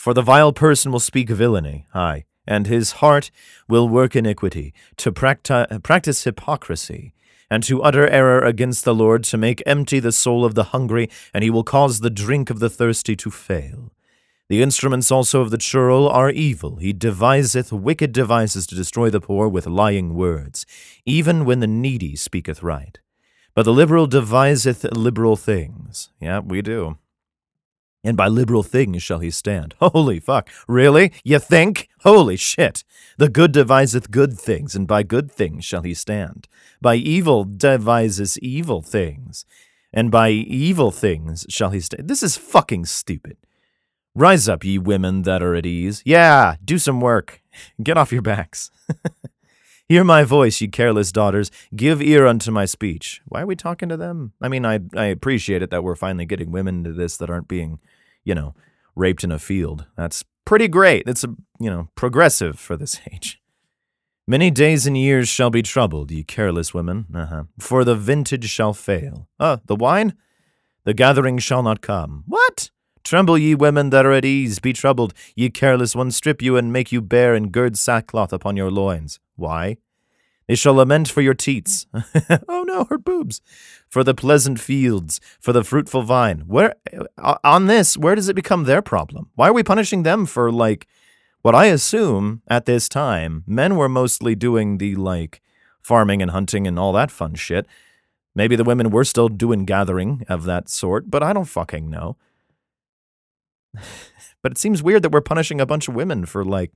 For 0.00 0.14
the 0.14 0.22
vile 0.22 0.54
person 0.54 0.92
will 0.92 0.98
speak 0.98 1.28
villainy, 1.28 1.86
aye, 1.92 2.24
and 2.46 2.66
his 2.66 2.92
heart 3.02 3.30
will 3.68 3.86
work 3.86 4.16
iniquity, 4.16 4.72
to 4.96 5.12
practi- 5.12 5.82
practice 5.82 6.24
hypocrisy, 6.24 7.12
and 7.50 7.62
to 7.64 7.82
utter 7.82 8.08
error 8.08 8.40
against 8.40 8.86
the 8.86 8.94
Lord, 8.94 9.24
to 9.24 9.36
make 9.36 9.62
empty 9.66 10.00
the 10.00 10.10
soul 10.10 10.42
of 10.42 10.54
the 10.54 10.72
hungry, 10.72 11.10
and 11.34 11.44
he 11.44 11.50
will 11.50 11.64
cause 11.64 12.00
the 12.00 12.08
drink 12.08 12.48
of 12.48 12.60
the 12.60 12.70
thirsty 12.70 13.14
to 13.16 13.30
fail. 13.30 13.92
The 14.48 14.62
instruments 14.62 15.10
also 15.10 15.42
of 15.42 15.50
the 15.50 15.58
churl 15.58 16.08
are 16.08 16.30
evil. 16.30 16.76
He 16.76 16.94
deviseth 16.94 17.70
wicked 17.70 18.12
devices 18.12 18.66
to 18.68 18.74
destroy 18.74 19.10
the 19.10 19.20
poor 19.20 19.48
with 19.48 19.66
lying 19.66 20.14
words, 20.14 20.64
even 21.04 21.44
when 21.44 21.60
the 21.60 21.66
needy 21.66 22.16
speaketh 22.16 22.62
right. 22.62 22.98
But 23.54 23.66
the 23.66 23.74
liberal 23.74 24.06
deviseth 24.06 24.82
liberal 24.96 25.36
things. 25.36 26.08
Yeah, 26.18 26.38
we 26.38 26.62
do. 26.62 26.96
And 28.02 28.16
by 28.16 28.28
liberal 28.28 28.62
things 28.62 29.02
shall 29.02 29.18
he 29.18 29.30
stand. 29.30 29.74
Holy 29.80 30.20
fuck. 30.20 30.48
Really? 30.66 31.12
You 31.24 31.38
think? 31.38 31.88
Holy 32.00 32.36
shit. 32.36 32.84
The 33.18 33.28
good 33.28 33.52
deviseth 33.52 34.10
good 34.10 34.38
things, 34.38 34.74
and 34.74 34.86
by 34.86 35.02
good 35.02 35.30
things 35.30 35.64
shall 35.64 35.82
he 35.82 35.94
stand. 35.94 36.48
By 36.80 36.94
evil 36.96 37.44
devises 37.44 38.38
evil 38.38 38.80
things, 38.82 39.44
and 39.92 40.10
by 40.10 40.30
evil 40.30 40.90
things 40.90 41.46
shall 41.48 41.70
he 41.70 41.80
stand. 41.80 42.08
This 42.08 42.22
is 42.22 42.36
fucking 42.36 42.86
stupid. 42.86 43.36
Rise 44.14 44.48
up, 44.48 44.64
ye 44.64 44.78
women 44.78 45.22
that 45.22 45.42
are 45.42 45.54
at 45.54 45.66
ease. 45.66 46.02
Yeah, 46.04 46.56
do 46.64 46.78
some 46.78 47.00
work. 47.00 47.42
Get 47.82 47.96
off 47.96 48.12
your 48.12 48.22
backs. 48.22 48.70
Hear 49.90 50.04
my 50.04 50.22
voice, 50.22 50.60
ye 50.60 50.68
careless 50.68 51.10
daughters. 51.10 51.50
Give 51.74 52.00
ear 52.00 52.24
unto 52.24 52.52
my 52.52 52.64
speech. 52.64 53.20
Why 53.24 53.42
are 53.42 53.46
we 53.46 53.56
talking 53.56 53.88
to 53.88 53.96
them? 53.96 54.34
I 54.40 54.46
mean, 54.46 54.64
I, 54.64 54.78
I 54.94 55.06
appreciate 55.06 55.62
it 55.62 55.70
that 55.70 55.82
we're 55.82 55.96
finally 55.96 56.26
getting 56.26 56.52
women 56.52 56.76
into 56.76 56.92
this 56.92 57.16
that 57.16 57.28
aren't 57.28 57.48
being, 57.48 57.80
you 58.22 58.32
know, 58.32 58.54
raped 58.94 59.24
in 59.24 59.32
a 59.32 59.38
field. 59.40 59.86
That's 59.96 60.24
pretty 60.44 60.68
great. 60.68 61.08
It's, 61.08 61.24
a, 61.24 61.34
you 61.58 61.68
know, 61.68 61.88
progressive 61.96 62.56
for 62.56 62.76
this 62.76 63.00
age. 63.12 63.40
Many 64.28 64.52
days 64.52 64.86
and 64.86 64.96
years 64.96 65.28
shall 65.28 65.50
be 65.50 65.60
troubled, 65.60 66.12
ye 66.12 66.22
careless 66.22 66.72
women, 66.72 67.06
uh-huh. 67.12 67.44
for 67.58 67.82
the 67.82 67.96
vintage 67.96 68.48
shall 68.48 68.72
fail. 68.72 69.26
Ah, 69.40 69.58
the 69.66 69.74
wine? 69.74 70.14
The 70.84 70.94
gathering 70.94 71.38
shall 71.38 71.64
not 71.64 71.80
come. 71.80 72.22
What? 72.28 72.70
Tremble, 73.04 73.38
ye 73.38 73.54
women 73.54 73.90
that 73.90 74.06
are 74.06 74.12
at 74.12 74.24
ease, 74.24 74.58
be 74.58 74.72
troubled, 74.72 75.14
ye 75.34 75.50
careless 75.50 75.96
ones, 75.96 76.16
strip 76.16 76.42
you 76.42 76.56
and 76.56 76.72
make 76.72 76.92
you 76.92 77.00
bare 77.00 77.34
and 77.34 77.50
gird 77.52 77.76
sackcloth 77.76 78.32
upon 78.32 78.56
your 78.56 78.70
loins. 78.70 79.18
Why? 79.36 79.78
They 80.46 80.56
shall 80.56 80.74
lament 80.74 81.08
for 81.08 81.20
your 81.20 81.34
teats. 81.34 81.86
oh 82.48 82.64
no, 82.66 82.84
her 82.90 82.98
boobs. 82.98 83.40
For 83.88 84.02
the 84.02 84.14
pleasant 84.14 84.58
fields, 84.58 85.20
for 85.40 85.52
the 85.52 85.62
fruitful 85.62 86.02
vine. 86.02 86.40
Where 86.46 86.74
uh, 87.18 87.36
on 87.44 87.66
this, 87.66 87.96
where 87.96 88.14
does 88.16 88.28
it 88.28 88.34
become 88.34 88.64
their 88.64 88.82
problem? 88.82 89.30
Why 89.36 89.48
are 89.48 89.52
we 89.52 89.62
punishing 89.62 90.02
them 90.02 90.26
for 90.26 90.50
like 90.50 90.88
what 91.42 91.54
I 91.54 91.66
assume 91.66 92.42
at 92.48 92.66
this 92.66 92.88
time 92.88 93.44
men 93.46 93.76
were 93.76 93.88
mostly 93.88 94.34
doing 94.34 94.78
the 94.78 94.94
like 94.96 95.40
farming 95.80 96.20
and 96.20 96.30
hunting 96.30 96.66
and 96.66 96.78
all 96.78 96.92
that 96.92 97.10
fun 97.10 97.34
shit. 97.34 97.66
Maybe 98.34 98.56
the 98.56 98.64
women 98.64 98.90
were 98.90 99.04
still 99.04 99.28
doing 99.28 99.64
gathering 99.64 100.24
of 100.28 100.44
that 100.44 100.68
sort, 100.68 101.10
but 101.10 101.22
I 101.22 101.32
don't 101.32 101.46
fucking 101.46 101.88
know. 101.88 102.16
but 104.42 104.52
it 104.52 104.58
seems 104.58 104.82
weird 104.82 105.02
that 105.02 105.12
we're 105.12 105.20
punishing 105.20 105.60
a 105.60 105.66
bunch 105.66 105.88
of 105.88 105.94
women 105.94 106.26
for 106.26 106.44
like 106.44 106.72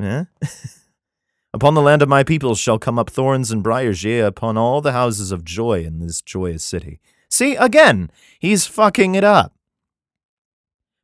eh? 0.00 0.24
Upon 1.54 1.74
the 1.74 1.82
land 1.82 2.02
of 2.02 2.08
my 2.08 2.24
people 2.24 2.56
shall 2.56 2.80
come 2.80 2.98
up 2.98 3.08
thorns 3.08 3.52
and 3.52 3.62
briars, 3.62 4.02
yea, 4.02 4.20
upon 4.20 4.56
all 4.56 4.80
the 4.80 4.90
houses 4.90 5.30
of 5.30 5.44
joy 5.44 5.84
in 5.84 6.00
this 6.00 6.20
joyous 6.20 6.64
city. 6.64 6.98
See, 7.30 7.54
again, 7.54 8.10
he's 8.40 8.66
fucking 8.66 9.14
it 9.14 9.22
up. 9.22 9.52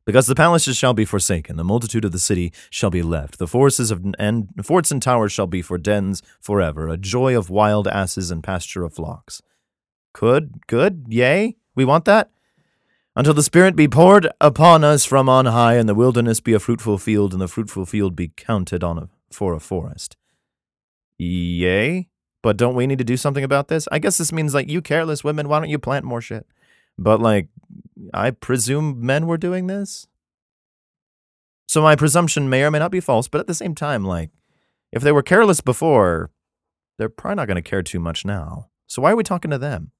Because 0.05 0.27
the 0.27 0.35
palaces 0.35 0.75
shall 0.75 0.93
be 0.93 1.05
forsaken, 1.05 1.55
the 1.55 1.63
multitude 1.63 2.03
of 2.03 2.11
the 2.11 2.19
city 2.19 2.51
shall 2.69 2.89
be 2.89 3.01
left, 3.01 3.37
the 3.37 3.47
forces 3.47 3.91
of 3.91 4.03
and 4.19 4.49
forts 4.61 4.91
and 4.91 5.01
towers 5.01 5.31
shall 5.31 5.47
be 5.47 5.61
for 5.61 5.77
dens 5.77 6.21
forever, 6.41 6.89
a 6.89 6.97
joy 6.97 7.37
of 7.37 7.49
wild 7.49 7.87
asses 7.87 8.29
and 8.29 8.43
pasture 8.43 8.83
of 8.83 8.93
flocks. 8.93 9.41
Good, 10.11 10.67
good, 10.67 11.05
yea, 11.07 11.55
we 11.75 11.85
want 11.85 12.03
that. 12.05 12.29
Until 13.15 13.33
the 13.33 13.43
Spirit 13.43 13.75
be 13.75 13.89
poured 13.89 14.29
upon 14.39 14.83
us 14.83 15.03
from 15.03 15.27
on 15.27 15.45
high, 15.45 15.75
and 15.75 15.89
the 15.89 15.95
wilderness 15.95 16.39
be 16.39 16.53
a 16.53 16.59
fruitful 16.59 16.97
field, 16.97 17.33
and 17.33 17.41
the 17.41 17.47
fruitful 17.47 17.85
field 17.85 18.15
be 18.15 18.29
counted 18.29 18.83
on 18.83 18.97
a, 18.97 19.09
for 19.31 19.53
a 19.53 19.59
forest. 19.59 20.15
Yay. 21.17 22.07
But 22.41 22.57
don't 22.57 22.75
we 22.75 22.87
need 22.87 22.97
to 22.97 23.03
do 23.03 23.17
something 23.17 23.43
about 23.43 23.67
this? 23.67 23.87
I 23.91 23.99
guess 23.99 24.17
this 24.17 24.31
means 24.31 24.53
like 24.53 24.69
you 24.69 24.81
careless 24.81 25.23
women, 25.23 25.47
why 25.47 25.59
don't 25.59 25.69
you 25.69 25.77
plant 25.77 26.05
more 26.05 26.21
shit? 26.21 26.47
But 26.97 27.21
like 27.21 27.47
I 28.13 28.31
presume 28.31 29.05
men 29.05 29.27
were 29.27 29.37
doing 29.37 29.67
this. 29.67 30.07
So 31.67 31.81
my 31.81 31.95
presumption 31.95 32.49
may 32.49 32.63
or 32.63 32.71
may 32.71 32.79
not 32.79 32.91
be 32.91 32.99
false, 32.99 33.27
but 33.27 33.39
at 33.39 33.47
the 33.47 33.53
same 33.53 33.75
time, 33.75 34.03
like 34.03 34.31
if 34.91 35.01
they 35.03 35.11
were 35.11 35.23
careless 35.23 35.61
before, 35.61 36.31
they're 36.97 37.09
probably 37.09 37.35
not 37.35 37.47
going 37.47 37.55
to 37.55 37.61
care 37.61 37.83
too 37.83 37.99
much 37.99 38.25
now. 38.25 38.69
So 38.87 39.01
why 39.01 39.11
are 39.11 39.15
we 39.15 39.23
talking 39.23 39.51
to 39.51 39.57
them? 39.57 39.91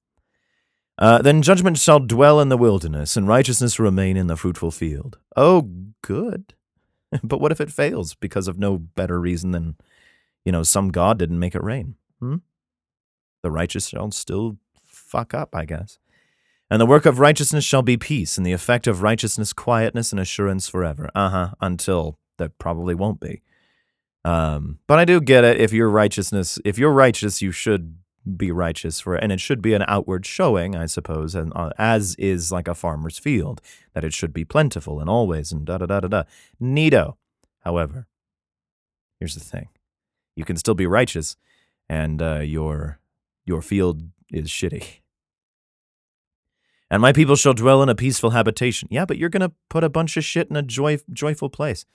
Uh, 0.98 1.22
then 1.22 1.42
judgment 1.42 1.78
shall 1.78 2.00
dwell 2.00 2.40
in 2.40 2.48
the 2.48 2.56
wilderness, 2.56 3.16
and 3.16 3.26
righteousness 3.26 3.78
remain 3.78 4.16
in 4.16 4.26
the 4.26 4.36
fruitful 4.36 4.70
field. 4.70 5.18
Oh, 5.36 5.70
good. 6.02 6.54
but 7.22 7.40
what 7.40 7.52
if 7.52 7.60
it 7.60 7.72
fails 7.72 8.14
because 8.14 8.46
of 8.46 8.58
no 8.58 8.78
better 8.78 9.20
reason 9.20 9.50
than 9.52 9.76
you 10.44 10.52
know, 10.52 10.62
some 10.62 10.90
god 10.90 11.18
didn't 11.18 11.38
make 11.38 11.54
it 11.54 11.62
rain. 11.62 11.94
Hmm? 12.20 12.36
The 13.42 13.50
righteous 13.50 13.88
shall 13.88 14.10
still 14.10 14.58
fuck 14.84 15.34
up, 15.34 15.54
I 15.54 15.64
guess. 15.64 15.98
And 16.70 16.80
the 16.80 16.86
work 16.86 17.06
of 17.06 17.18
righteousness 17.18 17.64
shall 17.64 17.82
be 17.82 17.96
peace, 17.96 18.38
and 18.38 18.46
the 18.46 18.52
effect 18.52 18.86
of 18.86 19.02
righteousness, 19.02 19.52
quietness, 19.52 20.10
and 20.10 20.20
assurance 20.20 20.68
forever. 20.68 21.10
Uh 21.14 21.28
huh. 21.28 21.50
Until 21.60 22.18
there 22.38 22.48
probably 22.48 22.94
won't 22.94 23.20
be. 23.20 23.42
Um, 24.24 24.78
but 24.86 24.98
I 24.98 25.04
do 25.04 25.20
get 25.20 25.44
it. 25.44 25.60
If 25.60 25.72
you're 25.72 25.90
righteousness, 25.90 26.58
if 26.64 26.78
you're 26.78 26.92
righteous, 26.92 27.42
you 27.42 27.52
should 27.52 27.98
be 28.36 28.52
righteous 28.52 29.00
for 29.00 29.14
and 29.14 29.32
it 29.32 29.40
should 29.40 29.60
be 29.60 29.74
an 29.74 29.84
outward 29.88 30.24
showing, 30.24 30.76
I 30.76 30.86
suppose, 30.86 31.34
and 31.34 31.52
uh, 31.56 31.70
as 31.78 32.14
is 32.16 32.52
like 32.52 32.68
a 32.68 32.74
farmer's 32.74 33.18
field, 33.18 33.60
that 33.94 34.04
it 34.04 34.12
should 34.12 34.32
be 34.32 34.44
plentiful 34.44 35.00
and 35.00 35.10
always 35.10 35.52
and 35.52 35.64
da 35.64 35.78
da 35.78 35.86
da 35.86 36.00
da 36.00 36.08
da. 36.08 36.22
Neato. 36.60 37.16
However, 37.60 38.06
here's 39.18 39.34
the 39.34 39.40
thing: 39.40 39.68
you 40.36 40.44
can 40.44 40.56
still 40.56 40.74
be 40.74 40.86
righteous, 40.86 41.36
and 41.88 42.22
uh, 42.22 42.40
your 42.40 42.98
your 43.44 43.62
field 43.62 44.02
is 44.30 44.48
shitty. 44.48 45.00
And 46.90 47.00
my 47.00 47.12
people 47.14 47.36
shall 47.36 47.54
dwell 47.54 47.82
in 47.82 47.88
a 47.88 47.94
peaceful 47.94 48.30
habitation. 48.30 48.86
Yeah, 48.90 49.06
but 49.06 49.16
you're 49.16 49.30
going 49.30 49.48
to 49.48 49.52
put 49.70 49.82
a 49.82 49.88
bunch 49.88 50.18
of 50.18 50.24
shit 50.24 50.50
in 50.50 50.56
a 50.56 50.62
joy, 50.62 50.98
joyful 51.10 51.48
place. 51.48 51.86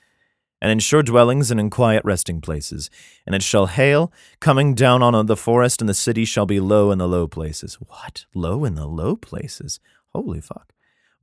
And 0.59 0.71
in 0.71 0.79
sure 0.79 1.03
dwellings 1.03 1.51
and 1.51 1.59
in 1.59 1.69
quiet 1.69 2.03
resting 2.03 2.41
places. 2.41 2.89
And 3.25 3.35
it 3.35 3.43
shall 3.43 3.67
hail, 3.67 4.11
coming 4.39 4.73
down 4.73 5.03
on 5.03 5.25
the 5.25 5.37
forest, 5.37 5.81
and 5.81 5.89
the 5.89 5.93
city 5.93 6.25
shall 6.25 6.45
be 6.45 6.59
low 6.59 6.91
in 6.91 6.97
the 6.97 7.07
low 7.07 7.27
places. 7.27 7.75
What? 7.75 8.25
Low 8.33 8.65
in 8.65 8.75
the 8.75 8.87
low 8.87 9.15
places? 9.15 9.79
Holy 10.13 10.41
fuck. 10.41 10.73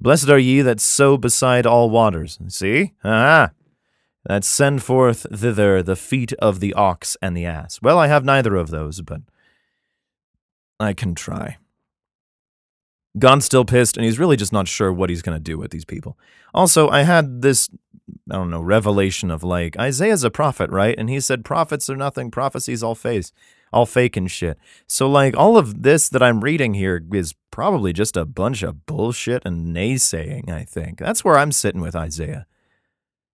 Blessed 0.00 0.28
are 0.28 0.38
ye 0.38 0.60
that 0.60 0.80
sow 0.80 1.16
beside 1.16 1.66
all 1.66 1.90
waters. 1.90 2.38
See? 2.48 2.92
Ah, 3.02 3.50
that 4.24 4.44
send 4.44 4.82
forth 4.82 5.26
thither 5.32 5.82
the 5.82 5.96
feet 5.96 6.32
of 6.34 6.60
the 6.60 6.72
ox 6.74 7.16
and 7.20 7.36
the 7.36 7.44
ass. 7.44 7.80
Well, 7.82 7.98
I 7.98 8.06
have 8.06 8.24
neither 8.24 8.56
of 8.56 8.70
those, 8.70 9.02
but 9.02 9.20
I 10.80 10.92
can 10.92 11.14
try. 11.14 11.58
God's 13.18 13.44
still 13.44 13.64
pissed, 13.64 13.96
and 13.96 14.04
he's 14.04 14.18
really 14.18 14.36
just 14.36 14.52
not 14.52 14.66
sure 14.66 14.92
what 14.92 15.10
he's 15.10 15.22
going 15.22 15.36
to 15.36 15.42
do 15.42 15.56
with 15.56 15.70
these 15.70 15.84
people. 15.84 16.18
Also, 16.52 16.88
I 16.88 17.02
had 17.02 17.42
this, 17.42 17.68
I 18.30 18.34
don't 18.34 18.50
know, 18.50 18.60
revelation 18.60 19.30
of 19.30 19.42
like, 19.42 19.78
Isaiah's 19.78 20.24
a 20.24 20.30
prophet, 20.30 20.70
right? 20.70 20.94
And 20.98 21.08
he 21.08 21.20
said, 21.20 21.44
prophets 21.44 21.88
are 21.88 21.96
nothing, 21.96 22.30
prophecies 22.30 22.82
all 22.82 22.94
face, 22.94 23.32
all 23.72 23.86
fake 23.86 24.16
and 24.16 24.30
shit. 24.30 24.58
So, 24.86 25.08
like, 25.08 25.36
all 25.36 25.56
of 25.56 25.82
this 25.82 26.08
that 26.10 26.22
I'm 26.22 26.40
reading 26.40 26.74
here 26.74 27.02
is 27.12 27.34
probably 27.50 27.92
just 27.92 28.16
a 28.16 28.24
bunch 28.24 28.62
of 28.62 28.86
bullshit 28.86 29.44
and 29.44 29.74
naysaying, 29.74 30.50
I 30.50 30.64
think. 30.64 30.98
That's 30.98 31.24
where 31.24 31.38
I'm 31.38 31.52
sitting 31.52 31.80
with 31.80 31.96
Isaiah. 31.96 32.46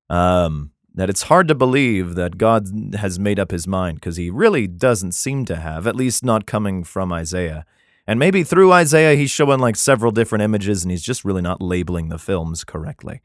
Um, 0.09 0.73
that 0.95 1.11
it's 1.11 1.23
hard 1.23 1.49
to 1.49 1.55
believe 1.55 2.15
that 2.17 2.39
God 2.39 2.95
has 2.99 3.19
made 3.19 3.39
up 3.39 3.51
his 3.51 3.67
mind 3.67 3.97
because 3.97 4.17
he 4.17 4.31
really 4.31 4.67
doesn't 4.67 5.13
seem 5.13 5.45
to 5.47 5.57
have, 5.57 5.87
at 5.87 5.97
least 5.97 6.25
not 6.25 6.47
coming 6.47 6.85
from 6.85 7.13
Isaiah. 7.13 7.65
And 8.07 8.19
maybe 8.19 8.43
through 8.43 8.73
Isaiah, 8.73 9.17
he's 9.17 9.31
showing 9.31 9.61
like 9.61 9.77
several 9.77 10.11
different 10.11 10.43
images 10.43 10.83
and 10.83 10.91
he's 10.91 11.03
just 11.03 11.25
really 11.25 11.43
not 11.43 11.63
labeling 11.63 12.09
the 12.09 12.19
films 12.19 12.65
correctly. 12.65 13.21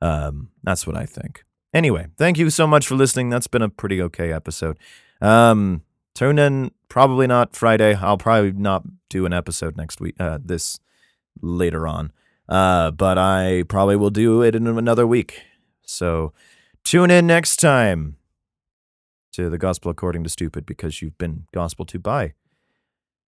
Um, 0.00 0.50
that's 0.62 0.86
what 0.86 0.96
I 0.96 1.06
think. 1.06 1.44
Anyway, 1.74 2.06
thank 2.16 2.38
you 2.38 2.50
so 2.50 2.66
much 2.66 2.86
for 2.86 2.94
listening. 2.94 3.30
That's 3.30 3.46
been 3.46 3.62
a 3.62 3.68
pretty 3.68 4.00
okay 4.02 4.32
episode. 4.32 4.78
Um, 5.20 5.82
tune 6.14 6.38
in 6.38 6.70
probably 6.88 7.26
not 7.26 7.54
Friday. 7.54 7.94
I'll 7.94 8.18
probably 8.18 8.52
not 8.52 8.84
do 9.10 9.26
an 9.26 9.32
episode 9.32 9.76
next 9.76 10.00
week, 10.00 10.14
uh, 10.18 10.38
this 10.42 10.80
later 11.42 11.86
on. 11.86 12.12
Uh, 12.48 12.90
but 12.90 13.18
I 13.18 13.64
probably 13.68 13.96
will 13.96 14.10
do 14.10 14.42
it 14.42 14.54
in 14.54 14.66
another 14.66 15.06
week. 15.06 15.42
So, 15.84 16.32
Tune 16.88 17.10
in 17.10 17.26
next 17.26 17.56
time 17.56 18.16
to 19.32 19.50
the 19.50 19.58
Gospel 19.58 19.90
According 19.90 20.24
to 20.24 20.30
Stupid 20.30 20.64
because 20.64 21.02
you've 21.02 21.18
been 21.18 21.44
gospel 21.52 21.84
to 21.84 21.98
by 21.98 22.32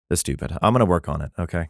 the 0.09 0.17
stupid. 0.17 0.57
I'm 0.63 0.73
to 0.79 0.87
work 0.87 1.11
on 1.11 1.21
it, 1.21 1.31
okay? 1.39 1.69